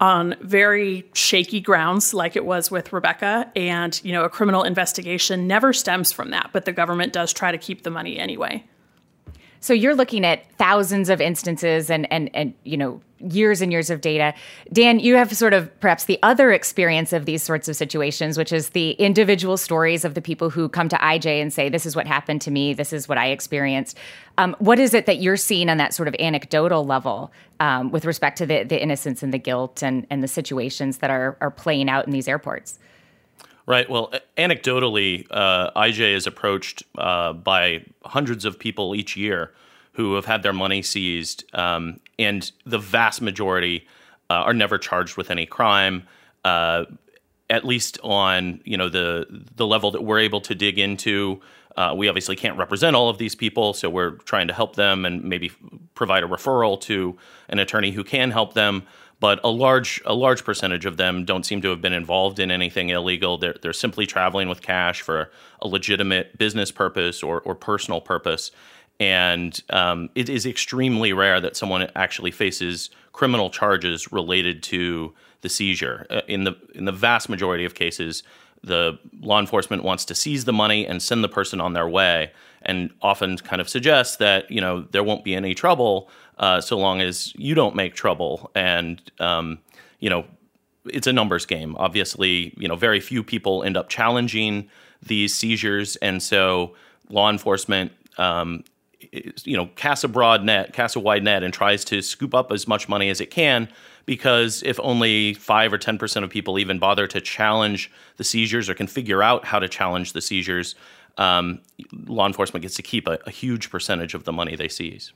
on 0.00 0.36
very 0.40 1.04
shaky 1.12 1.60
grounds, 1.60 2.14
like 2.14 2.36
it 2.36 2.44
was 2.44 2.70
with 2.70 2.92
Rebecca. 2.92 3.50
And, 3.56 4.00
you 4.04 4.12
know, 4.12 4.24
a 4.24 4.28
criminal 4.28 4.62
investigation 4.62 5.46
never 5.48 5.72
stems 5.72 6.12
from 6.12 6.30
that, 6.30 6.50
but 6.52 6.64
the 6.64 6.72
government 6.72 7.12
does 7.12 7.32
try 7.32 7.50
to 7.50 7.58
keep 7.58 7.82
the 7.82 7.90
money 7.90 8.16
anyway. 8.18 8.64
So 9.60 9.72
you're 9.72 9.94
looking 9.94 10.24
at 10.24 10.50
thousands 10.52 11.08
of 11.08 11.20
instances 11.20 11.90
and 11.90 12.10
and 12.12 12.30
and 12.34 12.54
you 12.64 12.76
know 12.76 13.00
years 13.20 13.60
and 13.60 13.72
years 13.72 13.90
of 13.90 14.00
data. 14.00 14.32
Dan, 14.72 15.00
you 15.00 15.16
have 15.16 15.36
sort 15.36 15.52
of 15.52 15.80
perhaps 15.80 16.04
the 16.04 16.18
other 16.22 16.52
experience 16.52 17.12
of 17.12 17.24
these 17.24 17.42
sorts 17.42 17.68
of 17.68 17.74
situations, 17.74 18.38
which 18.38 18.52
is 18.52 18.70
the 18.70 18.92
individual 18.92 19.56
stories 19.56 20.04
of 20.04 20.14
the 20.14 20.22
people 20.22 20.50
who 20.50 20.68
come 20.68 20.88
to 20.88 20.96
IJ 20.96 21.40
and 21.40 21.52
say, 21.52 21.68
"This 21.68 21.86
is 21.86 21.96
what 21.96 22.06
happened 22.06 22.40
to 22.42 22.50
me. 22.50 22.74
This 22.74 22.92
is 22.92 23.08
what 23.08 23.18
I 23.18 23.28
experienced." 23.28 23.98
Um, 24.36 24.54
what 24.60 24.78
is 24.78 24.94
it 24.94 25.06
that 25.06 25.18
you're 25.18 25.36
seeing 25.36 25.68
on 25.68 25.78
that 25.78 25.92
sort 25.92 26.08
of 26.08 26.14
anecdotal 26.20 26.86
level 26.86 27.32
um, 27.60 27.90
with 27.90 28.04
respect 28.04 28.38
to 28.38 28.46
the 28.46 28.62
the 28.62 28.80
innocence 28.80 29.22
and 29.22 29.32
the 29.32 29.38
guilt 29.38 29.82
and 29.82 30.06
and 30.10 30.22
the 30.22 30.28
situations 30.28 30.98
that 30.98 31.10
are 31.10 31.36
are 31.40 31.50
playing 31.50 31.88
out 31.88 32.06
in 32.06 32.12
these 32.12 32.28
airports? 32.28 32.78
Right. 33.68 33.88
Well, 33.90 34.10
anecdotally, 34.38 35.26
uh, 35.30 35.70
IJ 35.78 36.14
is 36.14 36.26
approached 36.26 36.84
uh, 36.96 37.34
by 37.34 37.84
hundreds 38.02 38.46
of 38.46 38.58
people 38.58 38.94
each 38.94 39.14
year 39.14 39.52
who 39.92 40.14
have 40.14 40.24
had 40.24 40.42
their 40.42 40.54
money 40.54 40.80
seized, 40.80 41.44
um, 41.54 42.00
and 42.18 42.50
the 42.64 42.78
vast 42.78 43.20
majority 43.20 43.86
uh, 44.30 44.36
are 44.36 44.54
never 44.54 44.78
charged 44.78 45.18
with 45.18 45.30
any 45.30 45.44
crime. 45.44 46.04
Uh, 46.46 46.86
at 47.50 47.66
least 47.66 47.98
on 48.02 48.62
you 48.64 48.78
know 48.78 48.88
the 48.88 49.26
the 49.54 49.66
level 49.66 49.90
that 49.90 50.02
we're 50.02 50.20
able 50.20 50.40
to 50.40 50.54
dig 50.54 50.78
into, 50.78 51.38
uh, 51.76 51.92
we 51.94 52.08
obviously 52.08 52.36
can't 52.36 52.56
represent 52.56 52.96
all 52.96 53.10
of 53.10 53.18
these 53.18 53.34
people, 53.34 53.74
so 53.74 53.90
we're 53.90 54.12
trying 54.24 54.48
to 54.48 54.54
help 54.54 54.76
them 54.76 55.04
and 55.04 55.22
maybe 55.22 55.52
provide 55.94 56.24
a 56.24 56.26
referral 56.26 56.80
to 56.80 57.18
an 57.50 57.58
attorney 57.58 57.90
who 57.90 58.02
can 58.02 58.30
help 58.30 58.54
them 58.54 58.82
but 59.20 59.40
a 59.42 59.48
large 59.48 60.00
a 60.04 60.14
large 60.14 60.44
percentage 60.44 60.86
of 60.86 60.96
them 60.96 61.24
don't 61.24 61.44
seem 61.44 61.60
to 61.62 61.70
have 61.70 61.80
been 61.80 61.92
involved 61.92 62.38
in 62.38 62.50
anything 62.50 62.90
illegal. 62.90 63.38
They're 63.38 63.56
they're 63.60 63.72
simply 63.72 64.06
traveling 64.06 64.48
with 64.48 64.62
cash 64.62 65.02
for 65.02 65.30
a 65.60 65.68
legitimate 65.68 66.38
business 66.38 66.70
purpose 66.70 67.22
or 67.22 67.40
or 67.40 67.54
personal 67.54 68.00
purpose. 68.00 68.50
And 69.00 69.60
um, 69.70 70.10
it 70.16 70.28
is 70.28 70.44
extremely 70.44 71.12
rare 71.12 71.40
that 71.40 71.56
someone 71.56 71.88
actually 71.94 72.32
faces 72.32 72.90
criminal 73.12 73.48
charges 73.48 74.10
related 74.10 74.62
to 74.64 75.14
the 75.40 75.48
seizure. 75.48 76.06
Uh, 76.10 76.22
in 76.26 76.44
the 76.44 76.56
in 76.74 76.84
the 76.84 76.92
vast 76.92 77.28
majority 77.28 77.64
of 77.64 77.74
cases, 77.74 78.22
the 78.62 78.98
law 79.20 79.38
enforcement 79.38 79.84
wants 79.84 80.04
to 80.06 80.14
seize 80.14 80.44
the 80.44 80.52
money 80.52 80.86
and 80.86 81.00
send 81.02 81.22
the 81.22 81.28
person 81.28 81.60
on 81.60 81.72
their 81.74 81.88
way, 81.88 82.32
and 82.62 82.90
often 83.02 83.36
kind 83.38 83.60
of 83.60 83.68
suggests 83.68 84.16
that 84.16 84.50
you 84.50 84.60
know 84.60 84.82
there 84.90 85.04
won't 85.04 85.24
be 85.24 85.34
any 85.34 85.54
trouble 85.54 86.08
uh, 86.38 86.60
so 86.60 86.78
long 86.78 87.00
as 87.00 87.34
you 87.36 87.54
don't 87.54 87.74
make 87.74 87.94
trouble. 87.94 88.50
And 88.54 89.00
um, 89.18 89.58
you 89.98 90.10
know, 90.10 90.24
it's 90.86 91.06
a 91.06 91.12
numbers 91.12 91.46
game. 91.46 91.76
Obviously, 91.76 92.54
you 92.56 92.68
know, 92.68 92.76
very 92.76 93.00
few 93.00 93.22
people 93.22 93.62
end 93.62 93.76
up 93.76 93.88
challenging 93.88 94.68
these 95.02 95.34
seizures, 95.34 95.96
and 95.96 96.22
so 96.22 96.74
law 97.10 97.30
enforcement. 97.30 97.92
Um, 98.16 98.64
you 99.12 99.56
know, 99.56 99.66
casts 99.76 100.02
a 100.02 100.08
broad 100.08 100.44
net, 100.44 100.72
casts 100.72 100.96
a 100.96 101.00
wide 101.00 101.22
net, 101.22 101.44
and 101.44 101.54
tries 101.54 101.84
to 101.84 102.02
scoop 102.02 102.34
up 102.34 102.50
as 102.50 102.66
much 102.66 102.88
money 102.88 103.08
as 103.10 103.20
it 103.20 103.30
can. 103.30 103.68
Because 104.06 104.62
if 104.64 104.80
only 104.82 105.34
five 105.34 105.72
or 105.72 105.78
ten 105.78 105.98
percent 105.98 106.24
of 106.24 106.30
people 106.30 106.58
even 106.58 106.78
bother 106.78 107.06
to 107.06 107.20
challenge 107.20 107.90
the 108.16 108.24
seizures 108.24 108.68
or 108.68 108.74
can 108.74 108.86
figure 108.86 109.22
out 109.22 109.44
how 109.44 109.58
to 109.58 109.68
challenge 109.68 110.14
the 110.14 110.20
seizures, 110.20 110.74
um, 111.18 111.60
law 112.06 112.26
enforcement 112.26 112.62
gets 112.62 112.74
to 112.76 112.82
keep 112.82 113.06
a, 113.06 113.18
a 113.26 113.30
huge 113.30 113.70
percentage 113.70 114.14
of 114.14 114.24
the 114.24 114.32
money 114.32 114.56
they 114.56 114.68
seize. 114.68 115.12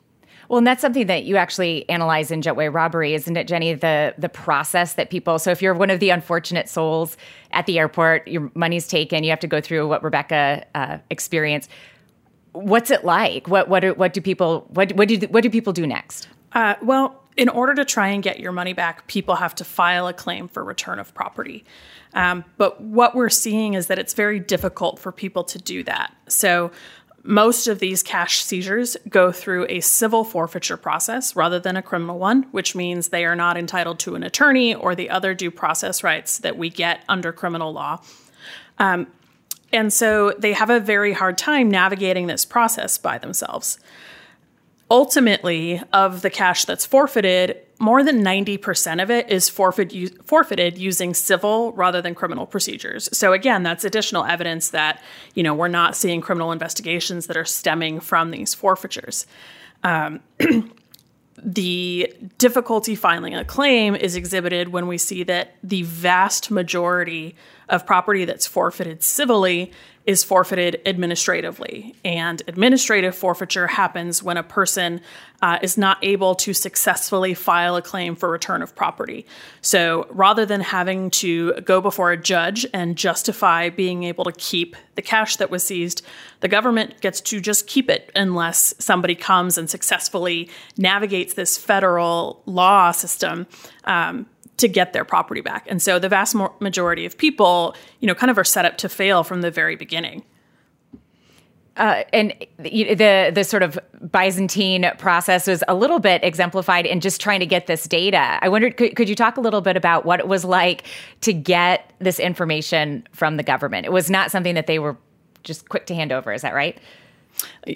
Well, 0.48 0.58
and 0.58 0.66
that's 0.66 0.82
something 0.82 1.06
that 1.06 1.24
you 1.24 1.36
actually 1.36 1.88
analyze 1.88 2.30
in 2.30 2.42
Jetway 2.42 2.72
robbery, 2.72 3.14
isn't 3.14 3.36
it, 3.36 3.46
Jenny? 3.46 3.74
The 3.74 4.14
the 4.18 4.28
process 4.28 4.94
that 4.94 5.08
people. 5.08 5.38
So 5.38 5.50
if 5.50 5.62
you're 5.62 5.74
one 5.74 5.88
of 5.88 6.00
the 6.00 6.10
unfortunate 6.10 6.68
souls 6.68 7.16
at 7.52 7.66
the 7.66 7.78
airport, 7.78 8.26
your 8.28 8.50
money's 8.54 8.86
taken, 8.86 9.24
you 9.24 9.30
have 9.30 9.40
to 9.40 9.46
go 9.46 9.60
through 9.60 9.88
what 9.88 10.02
Rebecca 10.02 10.66
uh, 10.74 10.98
experienced. 11.10 11.70
What's 12.52 12.90
it 12.90 13.04
like? 13.04 13.48
What 13.48 13.68
what 13.68 13.80
do, 13.80 13.94
what 13.94 14.12
do 14.12 14.20
people 14.20 14.66
what 14.70 14.92
what 14.92 15.08
do 15.08 15.16
what 15.28 15.42
do 15.42 15.50
people 15.50 15.72
do 15.72 15.86
next? 15.86 16.28
Uh, 16.52 16.74
well, 16.82 17.21
in 17.36 17.48
order 17.48 17.74
to 17.74 17.84
try 17.84 18.08
and 18.08 18.22
get 18.22 18.40
your 18.40 18.52
money 18.52 18.72
back, 18.72 19.06
people 19.06 19.36
have 19.36 19.54
to 19.56 19.64
file 19.64 20.06
a 20.06 20.12
claim 20.12 20.48
for 20.48 20.62
return 20.62 20.98
of 20.98 21.14
property. 21.14 21.64
Um, 22.14 22.44
but 22.58 22.80
what 22.80 23.14
we're 23.14 23.30
seeing 23.30 23.74
is 23.74 23.86
that 23.86 23.98
it's 23.98 24.14
very 24.14 24.38
difficult 24.38 24.98
for 24.98 25.12
people 25.12 25.44
to 25.44 25.58
do 25.58 25.82
that. 25.84 26.14
So 26.28 26.72
most 27.24 27.68
of 27.68 27.78
these 27.78 28.02
cash 28.02 28.42
seizures 28.42 28.96
go 29.08 29.30
through 29.30 29.66
a 29.68 29.80
civil 29.80 30.24
forfeiture 30.24 30.76
process 30.76 31.36
rather 31.36 31.60
than 31.60 31.76
a 31.76 31.82
criminal 31.82 32.18
one, 32.18 32.42
which 32.50 32.74
means 32.74 33.08
they 33.08 33.24
are 33.24 33.36
not 33.36 33.56
entitled 33.56 33.98
to 34.00 34.14
an 34.14 34.22
attorney 34.22 34.74
or 34.74 34.94
the 34.94 35.08
other 35.08 35.32
due 35.32 35.50
process 35.50 36.02
rights 36.02 36.38
that 36.38 36.58
we 36.58 36.68
get 36.68 37.04
under 37.08 37.32
criminal 37.32 37.72
law. 37.72 38.02
Um, 38.78 39.06
and 39.72 39.92
so 39.92 40.34
they 40.36 40.52
have 40.52 40.68
a 40.68 40.80
very 40.80 41.12
hard 41.12 41.38
time 41.38 41.70
navigating 41.70 42.26
this 42.26 42.44
process 42.44 42.98
by 42.98 43.18
themselves. 43.18 43.78
Ultimately, 44.92 45.80
of 45.94 46.20
the 46.20 46.28
cash 46.28 46.66
that's 46.66 46.84
forfeited, 46.84 47.56
more 47.78 48.04
than 48.04 48.22
90% 48.22 49.02
of 49.02 49.10
it 49.10 49.30
is 49.30 49.48
forfeit, 49.48 49.90
forfeited 50.26 50.76
using 50.76 51.14
civil 51.14 51.72
rather 51.72 52.02
than 52.02 52.14
criminal 52.14 52.44
procedures. 52.44 53.08
So 53.16 53.32
again, 53.32 53.62
that's 53.62 53.84
additional 53.84 54.26
evidence 54.26 54.68
that, 54.68 55.02
you 55.34 55.42
know, 55.42 55.54
we're 55.54 55.68
not 55.68 55.96
seeing 55.96 56.20
criminal 56.20 56.52
investigations 56.52 57.26
that 57.28 57.38
are 57.38 57.46
stemming 57.46 58.00
from 58.00 58.32
these 58.32 58.52
forfeitures. 58.52 59.26
Um, 59.82 60.20
the 61.42 62.14
difficulty 62.36 62.94
filing 62.94 63.34
a 63.34 63.46
claim 63.46 63.94
is 63.94 64.14
exhibited 64.14 64.68
when 64.68 64.88
we 64.88 64.98
see 64.98 65.22
that 65.22 65.54
the 65.64 65.84
vast 65.84 66.50
majority 66.50 67.34
of 67.70 67.86
property 67.86 68.26
that's 68.26 68.46
forfeited 68.46 69.02
civilly 69.02 69.72
is 70.04 70.24
forfeited 70.24 70.80
administratively. 70.84 71.94
And 72.04 72.42
administrative 72.48 73.14
forfeiture 73.14 73.68
happens 73.68 74.22
when 74.22 74.36
a 74.36 74.42
person 74.42 75.00
uh, 75.42 75.58
is 75.62 75.78
not 75.78 75.98
able 76.02 76.34
to 76.36 76.52
successfully 76.52 77.34
file 77.34 77.76
a 77.76 77.82
claim 77.82 78.16
for 78.16 78.30
return 78.30 78.62
of 78.62 78.74
property. 78.74 79.26
So 79.60 80.06
rather 80.10 80.44
than 80.44 80.60
having 80.60 81.10
to 81.12 81.54
go 81.64 81.80
before 81.80 82.10
a 82.10 82.16
judge 82.16 82.66
and 82.72 82.96
justify 82.96 83.68
being 83.68 84.04
able 84.04 84.24
to 84.24 84.32
keep 84.32 84.76
the 84.94 85.02
cash 85.02 85.36
that 85.36 85.50
was 85.50 85.62
seized, 85.62 86.02
the 86.40 86.48
government 86.48 87.00
gets 87.00 87.20
to 87.22 87.40
just 87.40 87.66
keep 87.66 87.88
it 87.88 88.10
unless 88.14 88.74
somebody 88.78 89.14
comes 89.14 89.56
and 89.56 89.70
successfully 89.70 90.48
navigates 90.76 91.34
this 91.34 91.56
federal 91.56 92.42
law 92.46 92.90
system. 92.90 93.46
Um, 93.84 94.26
to 94.58 94.68
get 94.68 94.92
their 94.92 95.04
property 95.04 95.40
back. 95.40 95.66
And 95.68 95.80
so 95.80 95.98
the 95.98 96.08
vast 96.08 96.36
majority 96.60 97.04
of 97.06 97.16
people, 97.16 97.74
you 98.00 98.06
know, 98.06 98.14
kind 98.14 98.30
of 98.30 98.38
are 98.38 98.44
set 98.44 98.64
up 98.64 98.76
to 98.78 98.88
fail 98.88 99.24
from 99.24 99.40
the 99.40 99.50
very 99.50 99.76
beginning. 99.76 100.24
Uh, 101.78 102.04
and 102.12 102.34
the 102.58 103.30
the 103.34 103.44
sort 103.44 103.62
of 103.62 103.78
Byzantine 104.10 104.90
process 104.98 105.46
was 105.46 105.64
a 105.68 105.74
little 105.74 106.00
bit 106.00 106.22
exemplified 106.22 106.84
in 106.84 107.00
just 107.00 107.18
trying 107.18 107.40
to 107.40 107.46
get 107.46 107.66
this 107.66 107.88
data. 107.88 108.38
I 108.42 108.50
wondered, 108.50 108.76
could, 108.76 108.94
could 108.94 109.08
you 109.08 109.14
talk 109.14 109.38
a 109.38 109.40
little 109.40 109.62
bit 109.62 109.74
about 109.74 110.04
what 110.04 110.20
it 110.20 110.28
was 110.28 110.44
like 110.44 110.84
to 111.22 111.32
get 111.32 111.90
this 111.98 112.20
information 112.20 113.06
from 113.12 113.38
the 113.38 113.42
government? 113.42 113.86
It 113.86 113.92
was 113.92 114.10
not 114.10 114.30
something 114.30 114.54
that 114.54 114.66
they 114.66 114.78
were 114.78 114.98
just 115.44 115.70
quick 115.70 115.86
to 115.86 115.94
hand 115.94 116.12
over. 116.12 116.30
Is 116.30 116.42
that 116.42 116.52
right? 116.52 116.78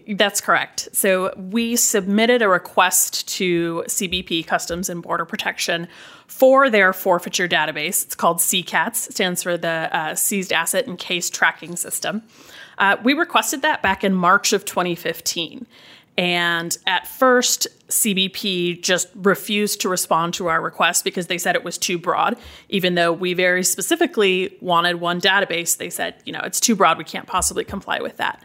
That's 0.09 0.41
correct. 0.41 0.89
So 0.93 1.33
we 1.37 1.77
submitted 1.77 2.43
a 2.43 2.49
request 2.49 3.29
to 3.37 3.85
CBP, 3.87 4.47
Customs 4.47 4.89
and 4.89 5.03
Border 5.03 5.25
Protection, 5.25 5.89
for 6.27 6.69
their 6.69 6.93
forfeiture 6.93 7.49
database. 7.49 8.05
It's 8.05 8.15
called 8.15 8.39
SEACATS, 8.39 9.13
stands 9.13 9.43
for 9.43 9.57
the 9.57 9.89
uh, 9.97 10.15
Seized 10.15 10.53
Asset 10.53 10.87
and 10.87 10.99
Case 10.99 11.31
Tracking 11.31 11.77
System. 11.77 12.23
Uh, 12.79 12.97
we 13.03 13.15
requested 13.15 13.63
that 13.63 13.83
back 13.83 14.05
in 14.05 14.13
March 14.13 14.53
of 14.53 14.65
2015. 14.65 15.67
And 16.19 16.77
at 16.87 17.07
first, 17.07 17.67
CBP 17.89 18.83
just 18.83 19.09
refused 19.15 19.83
to 19.83 19.89
respond 19.89 20.35
to 20.35 20.47
our 20.47 20.63
request 20.63 21.05
because 21.05 21.27
they 21.27 21.37
said 21.37 21.55
it 21.55 21.65
was 21.65 21.77
too 21.77 21.99
broad. 21.99 22.39
Even 22.71 22.95
though 22.95 23.13
we 23.13 23.35
very 23.35 23.63
specifically 23.63 24.57
wanted 24.61 25.01
one 25.01 25.21
database, 25.21 25.77
they 25.77 25.91
said, 25.91 26.15
you 26.25 26.33
know, 26.33 26.41
it's 26.43 26.59
too 26.59 26.75
broad, 26.75 26.97
we 26.97 27.05
can't 27.05 27.27
possibly 27.27 27.65
comply 27.65 28.01
with 28.01 28.17
that. 28.17 28.43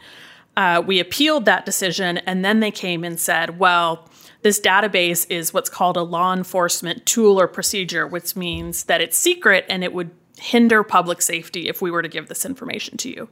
Uh, 0.56 0.82
we 0.84 1.00
appealed 1.00 1.44
that 1.46 1.64
decision, 1.64 2.18
and 2.18 2.44
then 2.44 2.60
they 2.60 2.70
came 2.70 3.04
and 3.04 3.18
said, 3.18 3.58
well, 3.58 4.08
this 4.42 4.60
database 4.60 5.26
is 5.30 5.54
what's 5.54 5.70
called 5.70 5.96
a 5.96 6.02
law 6.02 6.32
enforcement 6.32 7.06
tool 7.06 7.40
or 7.40 7.48
procedure, 7.48 8.06
which 8.06 8.36
means 8.36 8.84
that 8.84 9.00
it's 9.00 9.16
secret 9.16 9.64
and 9.68 9.82
it 9.82 9.92
would 9.92 10.10
hinder 10.38 10.82
public 10.82 11.22
safety 11.22 11.68
if 11.68 11.80
we 11.80 11.90
were 11.90 12.02
to 12.02 12.08
give 12.08 12.26
this 12.28 12.44
information 12.44 12.96
to 12.96 13.08
you 13.08 13.28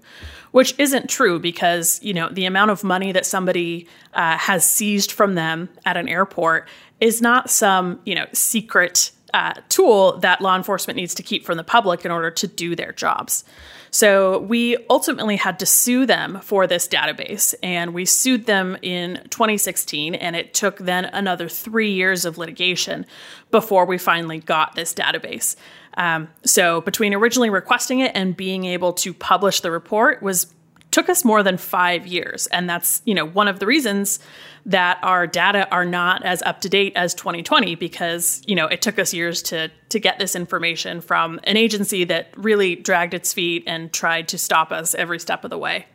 which 0.52 0.74
isn't 0.78 1.08
true 1.08 1.38
because 1.38 2.00
you 2.02 2.14
know 2.14 2.28
the 2.28 2.44
amount 2.44 2.70
of 2.70 2.84
money 2.84 3.12
that 3.12 3.26
somebody 3.26 3.86
uh, 4.14 4.36
has 4.36 4.68
seized 4.68 5.12
from 5.12 5.34
them 5.34 5.68
at 5.84 5.96
an 5.96 6.08
airport 6.08 6.68
is 7.00 7.20
not 7.20 7.50
some 7.50 7.98
you 8.04 8.14
know 8.14 8.26
secret 8.32 9.10
uh, 9.34 9.54
tool 9.68 10.18
that 10.18 10.40
law 10.40 10.56
enforcement 10.56 10.96
needs 10.96 11.14
to 11.14 11.22
keep 11.22 11.44
from 11.44 11.56
the 11.56 11.64
public 11.64 12.04
in 12.04 12.10
order 12.10 12.30
to 12.30 12.46
do 12.46 12.74
their 12.74 12.92
jobs 12.92 13.44
So 13.90 14.38
we 14.38 14.76
ultimately 14.88 15.36
had 15.36 15.58
to 15.58 15.66
sue 15.66 16.06
them 16.06 16.40
for 16.42 16.66
this 16.66 16.86
database, 16.86 17.54
and 17.62 17.92
we 17.92 18.04
sued 18.04 18.46
them 18.46 18.76
in 18.82 19.20
2016, 19.30 20.14
and 20.14 20.36
it 20.36 20.54
took 20.54 20.78
then 20.78 21.06
another 21.06 21.48
three 21.48 21.90
years 21.90 22.24
of 22.24 22.38
litigation 22.38 23.06
before 23.50 23.84
we 23.84 23.98
finally 23.98 24.38
got 24.38 24.74
this 24.74 24.94
database. 24.94 25.56
Um, 25.94 26.28
so 26.44 26.80
between 26.82 27.14
originally 27.14 27.50
requesting 27.50 27.98
it 28.00 28.12
and 28.14 28.36
being 28.36 28.64
able 28.64 28.92
to 28.94 29.12
publish 29.12 29.60
the 29.60 29.70
report 29.70 30.22
was 30.22 30.46
took 30.90 31.08
us 31.08 31.24
more 31.24 31.42
than 31.42 31.56
five 31.56 32.06
years. 32.06 32.46
And 32.48 32.68
that's, 32.68 33.02
you 33.04 33.14
know, 33.14 33.26
one 33.26 33.48
of 33.48 33.58
the 33.58 33.66
reasons 33.66 34.18
that 34.66 34.98
our 35.02 35.26
data 35.26 35.68
are 35.70 35.84
not 35.84 36.24
as 36.24 36.42
up 36.42 36.60
to 36.60 36.68
date 36.68 36.92
as 36.96 37.14
2020 37.14 37.74
because, 37.76 38.42
you 38.46 38.54
know, 38.54 38.66
it 38.66 38.82
took 38.82 38.98
us 38.98 39.14
years 39.14 39.42
to 39.42 39.70
to 39.88 39.98
get 39.98 40.18
this 40.18 40.36
information 40.36 41.00
from 41.00 41.40
an 41.44 41.56
agency 41.56 42.04
that 42.04 42.28
really 42.36 42.76
dragged 42.76 43.14
its 43.14 43.32
feet 43.32 43.64
and 43.66 43.92
tried 43.92 44.28
to 44.28 44.38
stop 44.38 44.70
us 44.70 44.94
every 44.94 45.18
step 45.18 45.44
of 45.44 45.50
the 45.50 45.58
way. 45.58 45.86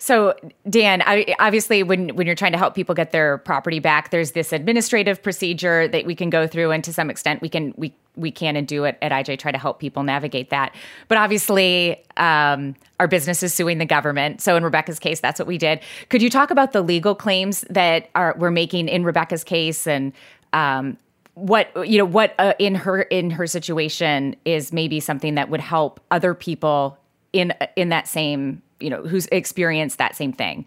So, 0.00 0.34
Dan, 0.70 1.02
I, 1.04 1.34
obviously, 1.40 1.82
when 1.82 2.14
when 2.14 2.26
you're 2.26 2.36
trying 2.36 2.52
to 2.52 2.58
help 2.58 2.74
people 2.74 2.94
get 2.94 3.10
their 3.10 3.38
property 3.38 3.80
back, 3.80 4.10
there's 4.10 4.30
this 4.30 4.52
administrative 4.52 5.20
procedure 5.20 5.88
that 5.88 6.06
we 6.06 6.14
can 6.14 6.30
go 6.30 6.46
through, 6.46 6.70
and 6.70 6.84
to 6.84 6.92
some 6.92 7.10
extent, 7.10 7.42
we 7.42 7.48
can 7.48 7.74
we 7.76 7.92
we 8.14 8.30
can 8.30 8.54
and 8.54 8.66
do 8.66 8.84
it 8.84 8.96
at 9.02 9.10
IJ 9.10 9.38
try 9.40 9.50
to 9.50 9.58
help 9.58 9.80
people 9.80 10.04
navigate 10.04 10.50
that. 10.50 10.74
But 11.08 11.18
obviously, 11.18 12.04
um, 12.16 12.76
our 13.00 13.08
business 13.08 13.42
is 13.42 13.52
suing 13.52 13.78
the 13.78 13.86
government. 13.86 14.40
So 14.40 14.56
in 14.56 14.62
Rebecca's 14.62 15.00
case, 15.00 15.20
that's 15.20 15.38
what 15.38 15.48
we 15.48 15.58
did. 15.58 15.80
Could 16.10 16.22
you 16.22 16.30
talk 16.30 16.50
about 16.52 16.72
the 16.72 16.80
legal 16.80 17.14
claims 17.16 17.62
that 17.70 18.08
are 18.14 18.36
we're 18.38 18.50
making 18.52 18.88
in 18.88 19.02
Rebecca's 19.02 19.42
case 19.42 19.86
and 19.88 20.12
um, 20.52 20.96
what 21.34 21.70
you 21.88 21.98
know 21.98 22.04
what 22.04 22.34
uh, 22.38 22.54
in 22.60 22.76
her 22.76 23.02
in 23.02 23.30
her 23.30 23.48
situation 23.48 24.36
is 24.44 24.72
maybe 24.72 25.00
something 25.00 25.34
that 25.34 25.50
would 25.50 25.60
help 25.60 26.00
other 26.12 26.34
people 26.34 26.98
in 27.32 27.52
in 27.74 27.88
that 27.88 28.06
same 28.06 28.62
you 28.80 28.90
know 28.90 29.02
who's 29.02 29.26
experienced 29.26 29.98
that 29.98 30.16
same 30.16 30.32
thing 30.32 30.66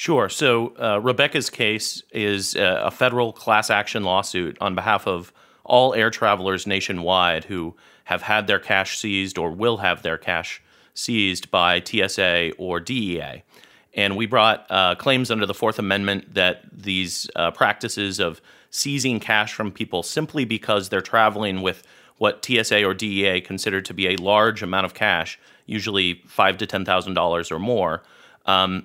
Sure. 0.00 0.30
So 0.30 0.72
uh, 0.80 0.98
Rebecca's 1.02 1.50
case 1.50 2.02
is 2.10 2.56
uh, 2.56 2.80
a 2.84 2.90
federal 2.90 3.34
class 3.34 3.68
action 3.68 4.02
lawsuit 4.02 4.56
on 4.58 4.74
behalf 4.74 5.06
of 5.06 5.30
all 5.62 5.92
air 5.92 6.08
travelers 6.08 6.66
nationwide 6.66 7.44
who 7.44 7.76
have 8.04 8.22
had 8.22 8.46
their 8.46 8.58
cash 8.58 8.98
seized 8.98 9.36
or 9.36 9.50
will 9.50 9.76
have 9.76 10.00
their 10.00 10.16
cash 10.16 10.62
seized 10.94 11.50
by 11.50 11.82
TSA 11.82 12.52
or 12.56 12.80
DEA. 12.80 13.42
And 13.92 14.16
we 14.16 14.24
brought 14.24 14.64
uh, 14.70 14.94
claims 14.94 15.30
under 15.30 15.44
the 15.44 15.52
Fourth 15.52 15.78
Amendment 15.78 16.32
that 16.32 16.62
these 16.72 17.28
uh, 17.36 17.50
practices 17.50 18.18
of 18.18 18.40
seizing 18.70 19.20
cash 19.20 19.52
from 19.52 19.70
people 19.70 20.02
simply 20.02 20.46
because 20.46 20.88
they're 20.88 21.02
traveling 21.02 21.60
with 21.60 21.82
what 22.16 22.42
TSA 22.44 22.84
or 22.84 22.94
DEA 22.94 23.42
considered 23.42 23.84
to 23.84 23.92
be 23.92 24.08
a 24.08 24.16
large 24.16 24.62
amount 24.62 24.86
of 24.86 24.94
cash 24.94 25.38
usually 25.66 26.22
five 26.26 26.58
to 26.58 26.66
ten 26.66 26.84
thousand 26.84 27.14
dollars 27.14 27.50
or 27.50 27.58
more, 27.58 28.02
um, 28.46 28.84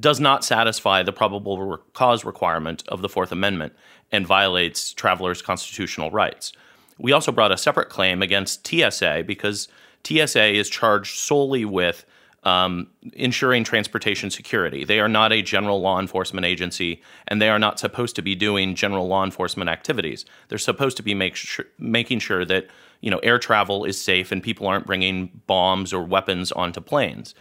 does 0.00 0.20
not 0.20 0.44
satisfy 0.44 1.02
the 1.02 1.12
probable 1.12 1.78
cause 1.94 2.24
requirement 2.24 2.82
of 2.88 3.02
the 3.02 3.08
Fourth 3.08 3.32
Amendment 3.32 3.72
and 4.10 4.26
violates 4.26 4.92
travelers' 4.92 5.42
constitutional 5.42 6.10
rights. 6.10 6.52
We 6.98 7.12
also 7.12 7.32
brought 7.32 7.52
a 7.52 7.56
separate 7.56 7.88
claim 7.88 8.22
against 8.22 8.66
TSA 8.66 9.24
because 9.26 9.68
TSA 10.04 10.54
is 10.54 10.68
charged 10.68 11.18
solely 11.18 11.64
with 11.64 12.04
um, 12.44 12.88
ensuring 13.12 13.62
transportation 13.64 14.30
security. 14.30 14.84
They 14.84 14.98
are 15.00 15.08
not 15.08 15.32
a 15.32 15.42
general 15.42 15.80
law 15.80 16.00
enforcement 16.00 16.44
agency, 16.44 17.00
and 17.28 17.40
they 17.40 17.48
are 17.48 17.58
not 17.58 17.78
supposed 17.78 18.16
to 18.16 18.22
be 18.22 18.34
doing 18.34 18.74
general 18.74 19.06
law 19.06 19.24
enforcement 19.24 19.70
activities. 19.70 20.24
They're 20.48 20.58
supposed 20.58 20.96
to 20.96 21.02
be 21.02 21.14
make 21.14 21.36
sure, 21.36 21.66
making 21.78 22.18
sure 22.18 22.44
that 22.44 22.66
you 23.00 23.10
know 23.10 23.18
air 23.18 23.38
travel 23.38 23.84
is 23.84 24.00
safe 24.00 24.32
and 24.32 24.42
people 24.42 24.66
aren't 24.66 24.86
bringing 24.86 25.40
bombs 25.46 25.92
or 25.92 26.02
weapons 26.02 26.50
onto 26.52 26.80
planes. 26.80 27.34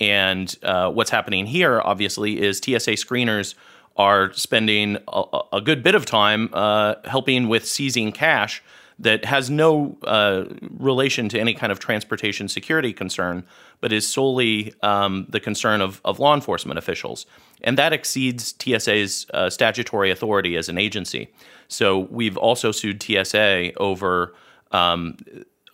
And 0.00 0.54
uh, 0.62 0.90
what's 0.90 1.10
happening 1.10 1.46
here, 1.46 1.80
obviously, 1.84 2.40
is 2.40 2.58
TSA 2.58 2.92
screeners 2.92 3.54
are 3.96 4.32
spending 4.32 4.96
a, 5.08 5.40
a 5.52 5.60
good 5.60 5.82
bit 5.82 5.94
of 5.94 6.06
time 6.06 6.48
uh, 6.52 6.94
helping 7.04 7.48
with 7.48 7.66
seizing 7.66 8.10
cash 8.10 8.62
that 9.00 9.24
has 9.24 9.48
no 9.48 9.96
uh, 10.04 10.44
relation 10.78 11.28
to 11.30 11.40
any 11.40 11.54
kind 11.54 11.72
of 11.72 11.78
transportation 11.78 12.48
security 12.48 12.92
concern, 12.92 13.42
but 13.80 13.92
is 13.92 14.06
solely 14.06 14.74
um, 14.82 15.26
the 15.30 15.40
concern 15.40 15.80
of, 15.80 16.02
of 16.04 16.20
law 16.20 16.34
enforcement 16.34 16.78
officials. 16.78 17.24
And 17.62 17.78
that 17.78 17.94
exceeds 17.94 18.54
TSA's 18.58 19.26
uh, 19.32 19.48
statutory 19.48 20.10
authority 20.10 20.54
as 20.56 20.68
an 20.68 20.76
agency. 20.76 21.32
So 21.68 21.98
we've 22.10 22.36
also 22.36 22.72
sued 22.72 23.02
TSA 23.02 23.72
over. 23.78 24.34
Um, 24.70 25.16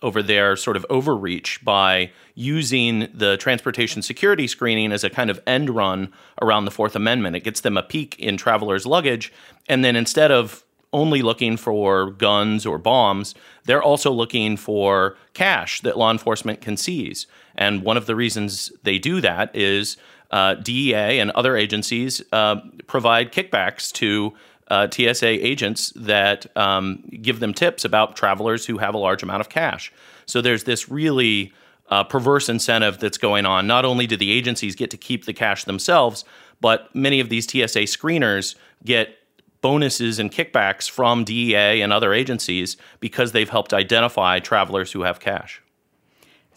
over 0.03 0.21
their 0.21 0.55
sort 0.55 0.77
of 0.77 0.85
overreach 0.91 1.59
by 1.63 2.11
using 2.35 3.07
the 3.15 3.35
transportation 3.37 4.03
security 4.03 4.45
screening 4.45 4.91
as 4.91 5.03
a 5.03 5.09
kind 5.09 5.31
of 5.31 5.41
end 5.47 5.71
run 5.71 6.13
around 6.39 6.65
the 6.65 6.71
Fourth 6.71 6.95
Amendment. 6.95 7.35
It 7.35 7.43
gets 7.43 7.61
them 7.61 7.77
a 7.77 7.83
peek 7.83 8.17
in 8.19 8.37
travelers' 8.37 8.85
luggage, 8.85 9.33
and 9.67 9.83
then 9.83 9.95
instead 9.95 10.31
of 10.31 10.63
only 10.93 11.21
looking 11.21 11.57
for 11.57 12.11
guns 12.11 12.65
or 12.65 12.77
bombs. 12.77 13.35
They're 13.65 13.83
also 13.83 14.11
looking 14.11 14.57
for 14.57 15.17
cash 15.33 15.81
that 15.81 15.97
law 15.97 16.11
enforcement 16.11 16.61
can 16.61 16.77
seize. 16.77 17.27
And 17.55 17.83
one 17.83 17.97
of 17.97 18.05
the 18.05 18.15
reasons 18.15 18.71
they 18.83 18.97
do 18.97 19.21
that 19.21 19.55
is 19.55 19.97
uh, 20.31 20.55
DEA 20.55 21.19
and 21.19 21.31
other 21.31 21.55
agencies 21.55 22.21
uh, 22.31 22.57
provide 22.87 23.31
kickbacks 23.31 23.91
to 23.93 24.33
uh, 24.69 24.87
TSA 24.89 25.45
agents 25.45 25.93
that 25.95 26.45
um, 26.57 27.03
give 27.21 27.39
them 27.39 27.53
tips 27.53 27.85
about 27.85 28.15
travelers 28.15 28.65
who 28.65 28.77
have 28.77 28.93
a 28.93 28.97
large 28.97 29.23
amount 29.23 29.41
of 29.41 29.49
cash. 29.49 29.91
So 30.25 30.41
there's 30.41 30.65
this 30.65 30.89
really 30.89 31.53
uh, 31.89 32.03
perverse 32.03 32.49
incentive 32.49 32.99
that's 32.99 33.17
going 33.17 33.45
on. 33.45 33.65
Not 33.65 33.85
only 33.85 34.07
do 34.07 34.17
the 34.17 34.31
agencies 34.31 34.75
get 34.75 34.91
to 34.91 34.97
keep 34.97 35.25
the 35.25 35.33
cash 35.33 35.63
themselves, 35.63 36.25
but 36.59 36.93
many 36.93 37.19
of 37.19 37.29
these 37.29 37.45
TSA 37.45 37.83
screeners 37.83 38.55
get 38.83 39.16
bonuses 39.61 40.19
and 40.19 40.31
kickbacks 40.31 40.89
from 40.89 41.23
DEA 41.23 41.81
and 41.81 41.91
other 41.91 42.13
agencies 42.13 42.77
because 42.99 43.31
they've 43.31 43.49
helped 43.49 43.73
identify 43.73 44.39
travelers 44.39 44.91
who 44.91 45.01
have 45.01 45.19
cash. 45.19 45.61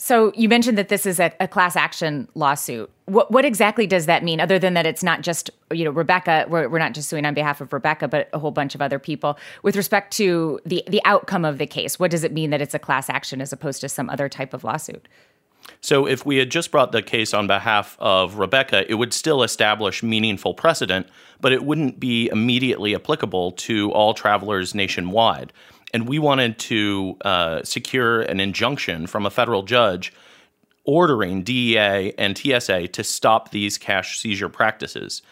So 0.03 0.33
you 0.35 0.49
mentioned 0.49 0.79
that 0.79 0.89
this 0.89 1.05
is 1.05 1.21
a, 1.21 1.31
a 1.41 1.47
class 1.47 1.77
action 1.77 2.27
lawsuit. 2.35 2.91
What, 3.05 3.31
what, 3.31 3.45
exactly 3.45 3.87
does 3.87 4.07
that 4.07 4.25
mean, 4.25 4.41
other 4.41 4.59
than 4.59 4.73
that 4.73 4.87
it's 4.87 5.03
not 5.03 5.21
just 5.21 5.51
you 5.71 5.85
know 5.85 5.91
Rebecca? 5.91 6.47
We're, 6.49 6.71
we're, 6.71 6.79
not 6.79 6.95
just 6.95 7.11
suing 7.11 7.27
on 7.27 7.35
behalf 7.35 7.61
of 7.61 7.71
Rebecca, 7.71 8.09
but 8.09 8.31
a 8.33 8.39
whole 8.39 8.51
bunch 8.51 8.75
of 8.75 8.81
other 8.81 8.99
people. 8.99 9.39
With 9.63 9.77
respect 9.77 10.15
to 10.15 10.59
the 10.65 10.83
the 10.87 11.03
outcome 11.05 11.45
of 11.45 11.59
the 11.59 11.67
case, 11.67 11.99
what 11.99 12.11
does 12.11 12.25
it 12.25 12.33
mean 12.33 12.49
that 12.49 12.63
it's 12.63 12.73
a 12.73 12.79
class 12.79 13.11
action 13.11 13.43
as 13.43 13.53
opposed 13.53 13.83
to 13.83 13.91
some 13.91 14.09
other 14.09 14.31
type 14.31 14.55
of 14.55 14.65
lawsuit? 14.65 15.07
So, 15.81 16.07
if 16.07 16.27
we 16.27 16.37
had 16.37 16.51
just 16.51 16.71
brought 16.71 16.93
the 16.93 17.03
case 17.03 17.33
on 17.35 17.47
behalf 17.47 17.97
of 17.99 18.37
Rebecca, 18.37 18.91
it 18.91 18.95
would 18.95 19.13
still 19.13 19.43
establish 19.43 20.03
meaningful 20.03 20.55
precedent, 20.55 21.09
but 21.41 21.53
it 21.53 21.65
wouldn't 21.65 21.99
be 21.99 22.29
immediately 22.29 22.95
applicable 22.95 23.53
to 23.53 23.91
all 23.93 24.15
travelers 24.15 24.75
nationwide. 24.75 25.53
And 25.93 26.09
we 26.09 26.19
wanted 26.19 26.59
to 26.61 27.17
uh, 27.25 27.63
secure 27.65 28.23
an 28.23 28.41
injunction 28.41 29.07
from 29.07 29.27
a 29.27 29.31
federal 29.31 29.63
judge 29.63 30.13
ordering 30.85 31.43
DEA 31.43 32.13
and 32.17 32.37
TSA 32.37 32.89
to 32.89 33.05
stop 33.05 33.51
these 33.51 33.79
cash 33.79 34.19
seizure 34.19 34.49
practices. 34.49 35.23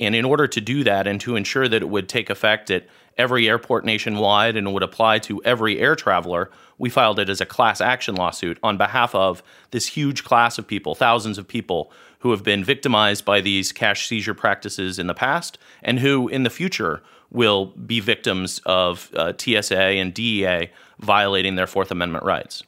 And 0.00 0.14
in 0.14 0.24
order 0.24 0.46
to 0.46 0.60
do 0.60 0.84
that 0.84 1.06
and 1.06 1.20
to 1.22 1.36
ensure 1.36 1.68
that 1.68 1.82
it 1.82 1.88
would 1.88 2.08
take 2.08 2.30
effect 2.30 2.70
at 2.70 2.86
every 3.16 3.48
airport 3.48 3.84
nationwide 3.84 4.56
and 4.56 4.72
would 4.72 4.82
apply 4.82 5.18
to 5.20 5.42
every 5.44 5.80
air 5.80 5.96
traveler, 5.96 6.50
we 6.78 6.88
filed 6.88 7.18
it 7.18 7.28
as 7.28 7.40
a 7.40 7.46
class 7.46 7.80
action 7.80 8.14
lawsuit 8.14 8.58
on 8.62 8.76
behalf 8.76 9.14
of 9.14 9.42
this 9.72 9.86
huge 9.86 10.24
class 10.24 10.58
of 10.58 10.66
people, 10.66 10.94
thousands 10.94 11.38
of 11.38 11.46
people 11.46 11.90
who 12.20 12.30
have 12.30 12.42
been 12.42 12.64
victimized 12.64 13.24
by 13.24 13.40
these 13.40 13.72
cash 13.72 14.06
seizure 14.06 14.34
practices 14.34 14.98
in 14.98 15.06
the 15.06 15.14
past 15.14 15.58
and 15.82 16.00
who 16.00 16.28
in 16.28 16.42
the 16.42 16.50
future 16.50 17.02
will 17.30 17.66
be 17.66 18.00
victims 18.00 18.60
of 18.64 19.10
uh, 19.14 19.32
TSA 19.36 19.76
and 19.76 20.14
DEA 20.14 20.70
violating 20.98 21.56
their 21.56 21.66
Fourth 21.66 21.90
Amendment 21.90 22.24
rights. 22.24 22.62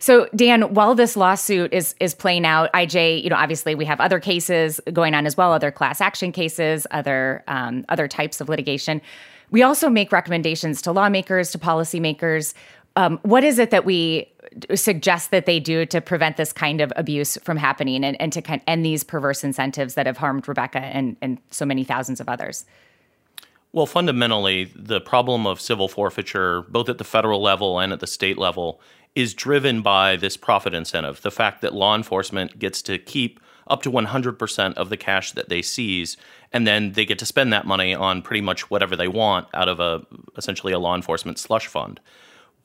So, 0.00 0.28
Dan, 0.34 0.74
while 0.74 0.94
this 0.94 1.16
lawsuit 1.16 1.72
is 1.72 1.94
is 1.98 2.14
playing 2.14 2.46
out, 2.46 2.72
IJ, 2.72 3.22
you 3.22 3.30
know, 3.30 3.36
obviously 3.36 3.74
we 3.74 3.84
have 3.84 4.00
other 4.00 4.20
cases 4.20 4.80
going 4.92 5.12
on 5.12 5.26
as 5.26 5.36
well, 5.36 5.52
other 5.52 5.72
class 5.72 6.00
action 6.00 6.30
cases, 6.30 6.86
other 6.92 7.42
um, 7.48 7.84
other 7.88 8.06
types 8.06 8.40
of 8.40 8.48
litigation. 8.48 9.02
We 9.50 9.62
also 9.62 9.88
make 9.88 10.12
recommendations 10.12 10.82
to 10.82 10.92
lawmakers, 10.92 11.50
to 11.52 11.58
policymakers. 11.58 12.54
Um, 12.98 13.20
what 13.22 13.44
is 13.44 13.60
it 13.60 13.70
that 13.70 13.84
we 13.84 14.28
suggest 14.74 15.30
that 15.30 15.46
they 15.46 15.60
do 15.60 15.86
to 15.86 16.00
prevent 16.00 16.36
this 16.36 16.52
kind 16.52 16.80
of 16.80 16.92
abuse 16.96 17.38
from 17.44 17.56
happening 17.56 18.04
and, 18.04 18.20
and 18.20 18.32
to 18.32 18.42
kind 18.42 18.60
of 18.60 18.64
end 18.66 18.84
these 18.84 19.04
perverse 19.04 19.44
incentives 19.44 19.94
that 19.94 20.06
have 20.06 20.16
harmed 20.16 20.48
Rebecca 20.48 20.80
and, 20.80 21.16
and 21.22 21.38
so 21.52 21.64
many 21.64 21.84
thousands 21.84 22.20
of 22.20 22.28
others? 22.28 22.64
Well, 23.70 23.86
fundamentally, 23.86 24.72
the 24.74 25.00
problem 25.00 25.46
of 25.46 25.60
civil 25.60 25.86
forfeiture, 25.86 26.62
both 26.62 26.88
at 26.88 26.98
the 26.98 27.04
federal 27.04 27.40
level 27.40 27.78
and 27.78 27.92
at 27.92 28.00
the 28.00 28.06
state 28.08 28.36
level, 28.36 28.80
is 29.14 29.32
driven 29.32 29.80
by 29.80 30.16
this 30.16 30.36
profit 30.36 30.74
incentive 30.74 31.22
the 31.22 31.30
fact 31.30 31.60
that 31.62 31.74
law 31.74 31.94
enforcement 31.94 32.58
gets 32.58 32.82
to 32.82 32.98
keep 32.98 33.38
up 33.68 33.82
to 33.82 33.92
100% 33.92 34.74
of 34.74 34.88
the 34.88 34.96
cash 34.96 35.32
that 35.32 35.48
they 35.48 35.62
seize 35.62 36.16
and 36.52 36.66
then 36.66 36.92
they 36.92 37.04
get 37.04 37.18
to 37.20 37.26
spend 37.26 37.52
that 37.52 37.64
money 37.64 37.94
on 37.94 38.22
pretty 38.22 38.40
much 38.40 38.70
whatever 38.70 38.96
they 38.96 39.08
want 39.08 39.46
out 39.54 39.68
of 39.68 39.78
a 39.78 40.04
essentially 40.36 40.72
a 40.72 40.78
law 40.80 40.96
enforcement 40.96 41.38
slush 41.38 41.68
fund 41.68 42.00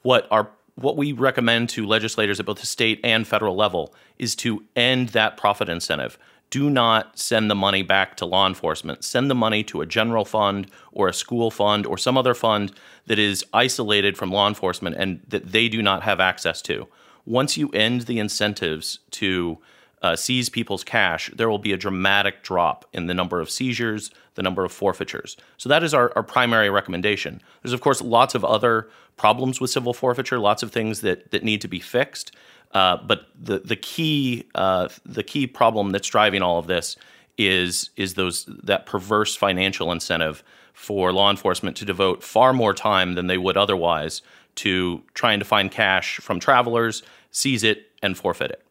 what 0.04 0.28
our 0.32 0.50
what 0.76 0.98
we 0.98 1.12
recommend 1.12 1.70
to 1.70 1.86
legislators 1.86 2.40
at 2.40 2.46
both 2.46 2.60
the 2.60 2.66
state 2.66 3.00
and 3.04 3.28
federal 3.28 3.56
level 3.56 3.94
is 4.18 4.36
to 4.36 4.64
end 4.76 5.10
that 5.10 5.38
profit 5.38 5.70
incentive. 5.70 6.18
Do 6.50 6.70
not 6.70 7.18
send 7.18 7.50
the 7.50 7.56
money 7.56 7.84
back 7.84 8.18
to 8.18 8.26
law 8.26 8.48
enforcement. 8.48 9.04
Send 9.04 9.30
the 9.30 9.36
money 9.36 9.64
to 9.66 9.82
a 9.82 9.86
general 9.86 10.26
fund 10.26 10.70
or 10.92 11.08
a 11.08 11.14
school 11.14 11.52
fund 11.52 11.86
or 11.86 11.98
some 11.98 12.18
other 12.18 12.34
fund 12.34 12.72
that 13.06 13.20
is 13.20 13.46
isolated 13.54 14.18
from 14.18 14.32
law 14.32 14.48
enforcement 14.48 14.96
and 14.98 15.22
that 15.28 15.52
they 15.52 15.68
do 15.68 15.82
not 15.82 16.04
have 16.04 16.20
access 16.20 16.62
to. 16.64 16.88
Once 17.26 17.58
you 17.58 17.70
end 17.70 18.02
the 18.02 18.20
incentives 18.20 19.00
to 19.12 19.58
uh, 20.04 20.16
seize 20.18 20.50
people's 20.50 20.84
cash, 20.84 21.32
there 21.34 21.50
will 21.50 21.58
be 21.58 21.72
a 21.72 21.78
dramatic 21.78 22.44
drop 22.44 22.86
in 22.92 23.08
the 23.08 23.14
number 23.14 23.40
of 23.40 23.50
seizures, 23.50 24.12
the 24.36 24.44
number 24.44 24.66
of 24.66 24.72
forfeitures. 24.72 25.38
So 25.58 25.70
that 25.70 25.82
is 25.82 25.94
our, 25.94 26.12
our 26.16 26.24
primary 26.24 26.70
recommendation. 26.70 27.42
There's, 27.62 27.74
of 27.74 27.82
course, 27.82 28.02
lots 28.02 28.36
of 28.36 28.44
other 28.44 28.90
problems 29.16 29.62
with 29.62 29.70
civil 29.70 29.94
forfeiture, 29.94 30.40
lots 30.40 30.62
of 30.62 30.72
things 30.72 31.02
that, 31.02 31.32
that 31.32 31.44
need 31.44 31.62
to 31.62 31.68
be 31.70 31.80
fixed. 31.80 32.36
Uh, 32.74 32.98
but 32.98 33.28
the, 33.40 33.60
the, 33.60 33.76
key, 33.78 34.46
uh, 34.56 34.90
the 35.06 35.24
key 35.24 35.48
problem 35.48 35.92
that's 35.92 36.08
driving 36.08 36.42
all 36.42 36.60
of 36.60 36.68
this 36.68 36.98
is, 37.38 37.90
is 37.96 38.16
those, 38.16 38.46
that 38.46 38.86
perverse 38.86 39.36
financial 39.36 39.92
incentive 39.92 40.44
for 40.74 41.14
law 41.14 41.30
enforcement 41.30 41.78
to 41.78 41.86
devote 41.86 42.24
far 42.24 42.52
more 42.52 42.74
time 42.74 43.14
than 43.14 43.28
they 43.28 43.38
would 43.38 43.56
otherwise 43.56 44.22
to 44.56 45.02
trying 45.14 45.40
to 45.40 45.46
find 45.46 45.72
cash 45.72 46.18
from 46.18 46.40
travelers, 46.40 47.04
seize 47.32 47.64
it, 47.64 47.92
and 48.02 48.18
forfeit 48.18 48.52
it. 48.52 48.63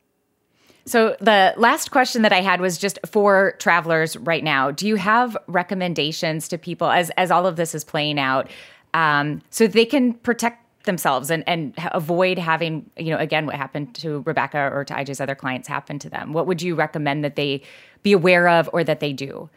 So 0.85 1.16
the 1.21 1.55
last 1.57 1.90
question 1.90 2.23
that 2.23 2.33
I 2.33 2.40
had 2.40 2.61
was 2.61 2.77
just 2.77 2.99
for 3.07 3.55
travelers 3.59 4.16
right 4.16 4.42
now. 4.42 4.71
Do 4.71 4.88
you 4.88 4.97
have 4.97 5.37
recommendations 5.47 6.49
to 6.49 6.59
people 6.59 6.88
as 6.88 7.11
as 7.11 7.31
all 7.31 7.47
of 7.47 7.57
this 7.57 7.75
is 7.75 7.85
playing 7.85 8.18
out, 8.18 8.51
um, 8.95 9.42
so 9.51 9.66
they 9.66 9.85
can 9.85 10.14
protect 10.14 10.59
themselves 10.85 11.31
and 11.31 11.45
and 11.47 11.75
avoid 11.92 12.38
having 12.38 12.90
you 12.97 13.11
know 13.11 13.18
again 13.18 13.47
what 13.47 13.55
happened 13.55 13.95
to 13.95 14.23
Rebecca 14.27 14.71
or 14.73 14.85
to 14.85 14.95
IJ's 14.95 15.21
other 15.21 15.37
clients 15.37 15.68
happen 15.68 15.99
to 16.01 16.11
them? 16.11 16.33
What 16.33 16.47
would 16.47 16.61
you 16.61 16.75
recommend 16.75 17.23
that 17.25 17.37
they 17.37 17.62
be 18.03 18.12
aware 18.12 18.49
of 18.49 18.68
or 18.73 18.83
that 18.83 19.01
they 19.01 19.12
do? 19.12 19.49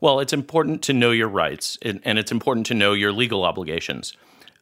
Well, 0.00 0.20
it's 0.20 0.32
important 0.32 0.80
to 0.84 0.94
know 0.94 1.10
your 1.10 1.28
rights 1.28 1.76
and, 1.82 2.00
and 2.06 2.18
it's 2.18 2.32
important 2.32 2.66
to 2.68 2.74
know 2.74 2.94
your 2.94 3.12
legal 3.12 3.44
obligations. 3.44 4.14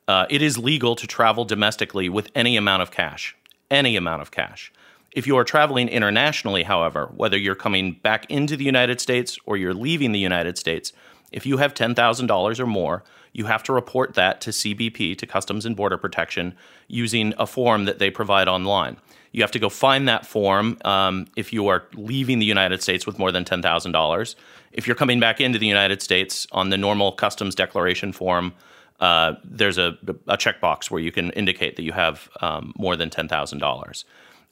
Uh, 0.09 0.27
it 0.29 0.43
is 0.43 0.59
legal 0.59 0.97
to 0.97 1.07
travel 1.07 1.45
domestically 1.45 2.09
with 2.09 2.31
any 2.35 2.57
amount 2.57 2.83
of 2.83 2.91
cash, 2.91 3.37
any 3.71 3.95
amount 3.95 4.23
of 4.23 4.33
cash. 4.33 4.73
If 5.18 5.26
you 5.26 5.37
are 5.37 5.42
traveling 5.42 5.88
internationally, 5.88 6.62
however, 6.62 7.11
whether 7.12 7.37
you're 7.37 7.57
coming 7.57 7.94
back 7.94 8.31
into 8.31 8.57
the 8.57 8.62
United 8.62 9.00
States 9.00 9.37
or 9.46 9.57
you're 9.57 9.74
leaving 9.74 10.12
the 10.12 10.20
United 10.20 10.57
States, 10.57 10.92
if 11.33 11.44
you 11.44 11.57
have 11.57 11.74
$10,000 11.74 12.61
or 12.61 12.66
more, 12.66 13.02
you 13.33 13.46
have 13.46 13.64
to 13.64 13.72
report 13.72 14.14
that 14.14 14.40
to 14.42 14.50
CBP, 14.50 15.18
to 15.18 15.26
Customs 15.26 15.66
and 15.66 15.74
Border 15.74 15.98
Protection, 15.98 16.54
using 16.87 17.35
a 17.37 17.48
form 17.48 17.85
that 17.87 17.98
they 17.98 18.12
provide 18.12 18.46
online. 18.46 18.96
You 19.33 19.42
have 19.42 19.50
to 19.50 19.59
go 19.59 19.68
find 19.68 20.07
that 20.07 20.24
form 20.24 20.78
um, 20.85 21.26
if 21.35 21.52
you 21.52 21.66
are 21.66 21.88
leaving 21.94 22.38
the 22.38 22.46
United 22.46 22.81
States 22.81 23.04
with 23.04 23.18
more 23.18 23.33
than 23.33 23.44
$10,000. 23.44 24.35
If 24.70 24.87
you're 24.87 24.94
coming 24.94 25.18
back 25.18 25.40
into 25.40 25.59
the 25.59 25.66
United 25.66 26.00
States 26.00 26.46
on 26.52 26.70
the 26.70 26.76
normal 26.76 27.11
customs 27.11 27.57
declaration 27.57 28.12
form, 28.12 28.54
uh, 29.00 29.35
there's 29.42 29.78
a, 29.78 29.98
a 30.28 30.37
checkbox 30.37 30.92
where 30.92 31.00
you 31.00 31.11
can 31.11 31.31
indicate 31.31 31.74
that 31.74 31.83
you 31.83 31.92
have 31.92 32.28
um, 32.40 32.72
more 32.76 32.94
than 32.94 33.11
$10,000. 33.11 34.04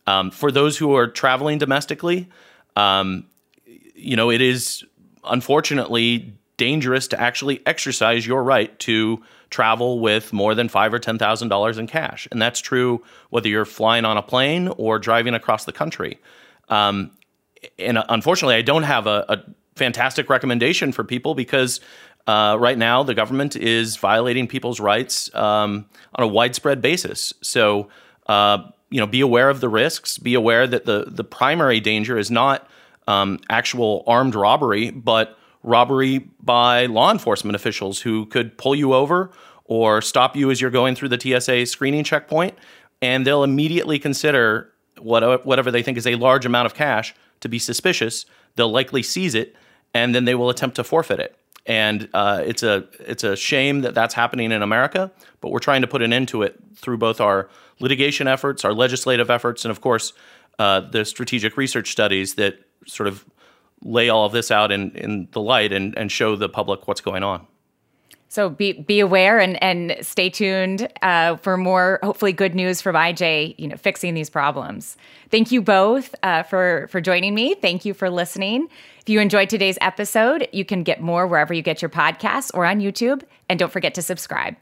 Um, 0.07 0.31
for 0.31 0.53
those 0.53 0.79
who 0.79 0.95
are 0.95 1.09
traveling 1.09 1.59
domestically, 1.59 2.29
um, 2.77 3.27
you 3.95 4.17
know, 4.17 4.31
it 4.31 4.41
is 4.41 4.85
unfortunately 5.25 6.33
dangerous 6.57 7.09
to 7.09 7.21
actually 7.21 7.61
exercise 7.67 8.27
your 8.27 8.43
right 8.43 8.79
to 8.81 9.23
travel 9.51 10.01
with 10.01 10.33
more 10.33 10.55
than 10.55 10.69
five 10.69 10.93
or 10.93 10.99
ten 10.99 11.19
thousand 11.19 11.49
dollars 11.49 11.79
in 11.79 11.87
cash, 11.87 12.29
and 12.31 12.41
that's 12.41 12.61
true 12.61 13.03
whether 13.31 13.49
you're 13.49 13.65
flying 13.65 14.05
on 14.05 14.17
a 14.17 14.23
plane 14.23 14.69
or 14.77 14.99
driving 14.99 15.35
across 15.35 15.65
the 15.65 15.73
country. 15.73 16.19
Um, 16.69 17.13
and 17.79 17.99
unfortunately, 18.09 18.57
I 18.57 18.63
don't 18.63 18.83
have 18.83 19.07
a, 19.07 19.25
a, 19.29 19.43
fantastic 19.77 20.31
recommendation 20.31 20.91
for 20.91 21.05
people 21.05 21.35
because 21.35 21.81
uh, 22.27 22.57
right 22.59 22.79
now 22.79 23.03
the 23.03 23.15
government 23.15 23.55
is 23.57 23.97
violating 23.97 24.49
people's 24.49 24.81
rights 24.81 25.33
um, 25.35 25.85
on 26.15 26.25
a 26.25 26.29
widespread 26.29 26.81
basis. 26.81 27.35
So. 27.43 27.89
Uh, 28.27 28.71
you 28.91 29.01
know, 29.01 29.07
be 29.07 29.21
aware 29.21 29.51
of 29.51 29.61
the 29.61 29.69
risks. 29.69 30.19
Be 30.19 30.35
aware 30.35 30.67
that 30.67 30.85
the 30.85 31.07
the 31.09 31.25
primary 31.25 31.81
danger 31.81 32.19
is 32.19 32.31
not 32.31 32.69
um, 33.07 33.41
actual 33.51 34.05
armed 34.07 34.35
robbery, 34.35 34.91
but 34.91 35.39
robbery 35.63 36.19
by 36.41 36.87
law 36.87 37.11
enforcement 37.11 37.57
officials 37.57 38.01
who 38.01 38.27
could 38.27 38.57
pull 38.57 38.75
you 38.75 38.95
over 38.95 39.33
or 39.65 40.01
stop 40.01 40.37
you 40.37 40.51
as 40.51 40.61
you're 40.61 40.71
going 40.71 40.95
through 40.95 41.09
the 41.09 41.21
TSA 41.21 41.67
screening 41.67 42.05
checkpoint, 42.05 42.55
and 43.03 43.27
they'll 43.27 43.43
immediately 43.43 43.99
consider 43.99 44.73
whatever 45.01 45.71
they 45.71 45.83
think 45.83 45.99
is 45.99 46.07
a 46.07 46.15
large 46.15 46.47
amount 46.47 46.67
of 46.67 46.75
cash 46.75 47.15
to 47.41 47.49
be 47.49 47.59
suspicious. 47.59 48.27
They'll 48.55 48.71
likely 48.71 49.03
seize 49.03 49.35
it, 49.35 49.55
and 49.93 50.15
then 50.15 50.25
they 50.25 50.35
will 50.35 50.49
attempt 50.49 50.77
to 50.77 50.85
forfeit 50.85 51.21
it. 51.21 51.37
And 51.67 52.09
uh, 52.15 52.43
it's 52.45 52.63
a 52.63 52.87
it's 53.01 53.25
a 53.25 53.35
shame 53.37 53.81
that 53.81 53.95
that's 53.95 54.15
happening 54.15 54.53
in 54.53 54.63
America, 54.63 55.11
but 55.41 55.51
we're 55.51 55.59
trying 55.59 55.83
to 55.83 55.89
put 55.89 56.01
an 56.01 56.13
end 56.13 56.29
to 56.29 56.43
it 56.43 56.61
through 56.77 56.99
both 56.99 57.21
our 57.21 57.49
litigation 57.81 58.29
efforts, 58.29 58.65
our 58.65 58.73
legislative 58.73 59.31
efforts, 59.31 59.65
and 59.65 59.71
of 59.71 59.81
course, 59.81 60.13
uh, 60.59 60.81
the 60.81 61.05
strategic 61.05 61.57
research 61.57 61.91
studies 61.91 62.35
that 62.37 62.61
sort 62.87 63.09
of 63.09 63.25
lay 63.83 64.09
all 64.09 64.25
of 64.25 64.33
this 64.33 64.51
out 64.51 64.73
in, 64.73 64.91
in 64.93 65.29
the 65.33 65.41
light 65.41 65.73
and, 65.73 65.97
and 65.99 66.11
show 66.11 66.37
the 66.37 66.49
public 66.49 66.89
what's 66.89 67.01
going 67.01 67.23
on. 67.23 67.47
So 68.29 68.51
be 68.51 68.73
be 68.73 69.01
aware 69.01 69.39
and 69.39 69.63
and 69.63 69.97
stay 70.01 70.29
tuned 70.31 70.89
uh, 71.03 71.37
for 71.37 71.57
more 71.57 71.99
hopefully 72.03 72.33
good 72.33 72.55
news 72.55 72.83
from 72.83 72.95
IJ. 72.95 73.55
You 73.59 73.69
know, 73.69 73.77
fixing 73.77 74.15
these 74.15 74.29
problems. 74.31 74.97
Thank 75.31 75.53
you 75.53 75.63
both 75.63 76.15
uh, 76.23 76.43
for 76.43 76.89
for 76.91 77.01
joining 77.01 77.35
me. 77.35 77.55
Thank 77.55 77.85
you 77.85 77.95
for 77.95 78.11
listening. 78.11 78.69
If 79.01 79.09
you 79.09 79.21
enjoyed 79.21 79.49
today's 79.49 79.79
episode, 79.81 80.49
you 80.53 80.65
can 80.65 80.83
get 80.83 81.01
more 81.01 81.27
wherever 81.27 81.55
you 81.55 81.63
get 81.63 81.81
your 81.81 81.89
podcasts 81.89 82.51
or 82.53 82.67
on 82.67 82.81
YouTube. 82.81 83.23
And 83.49 83.59
don't 83.59 83.71
forget 83.71 83.95
to 83.95 84.03
subscribe. 84.03 84.57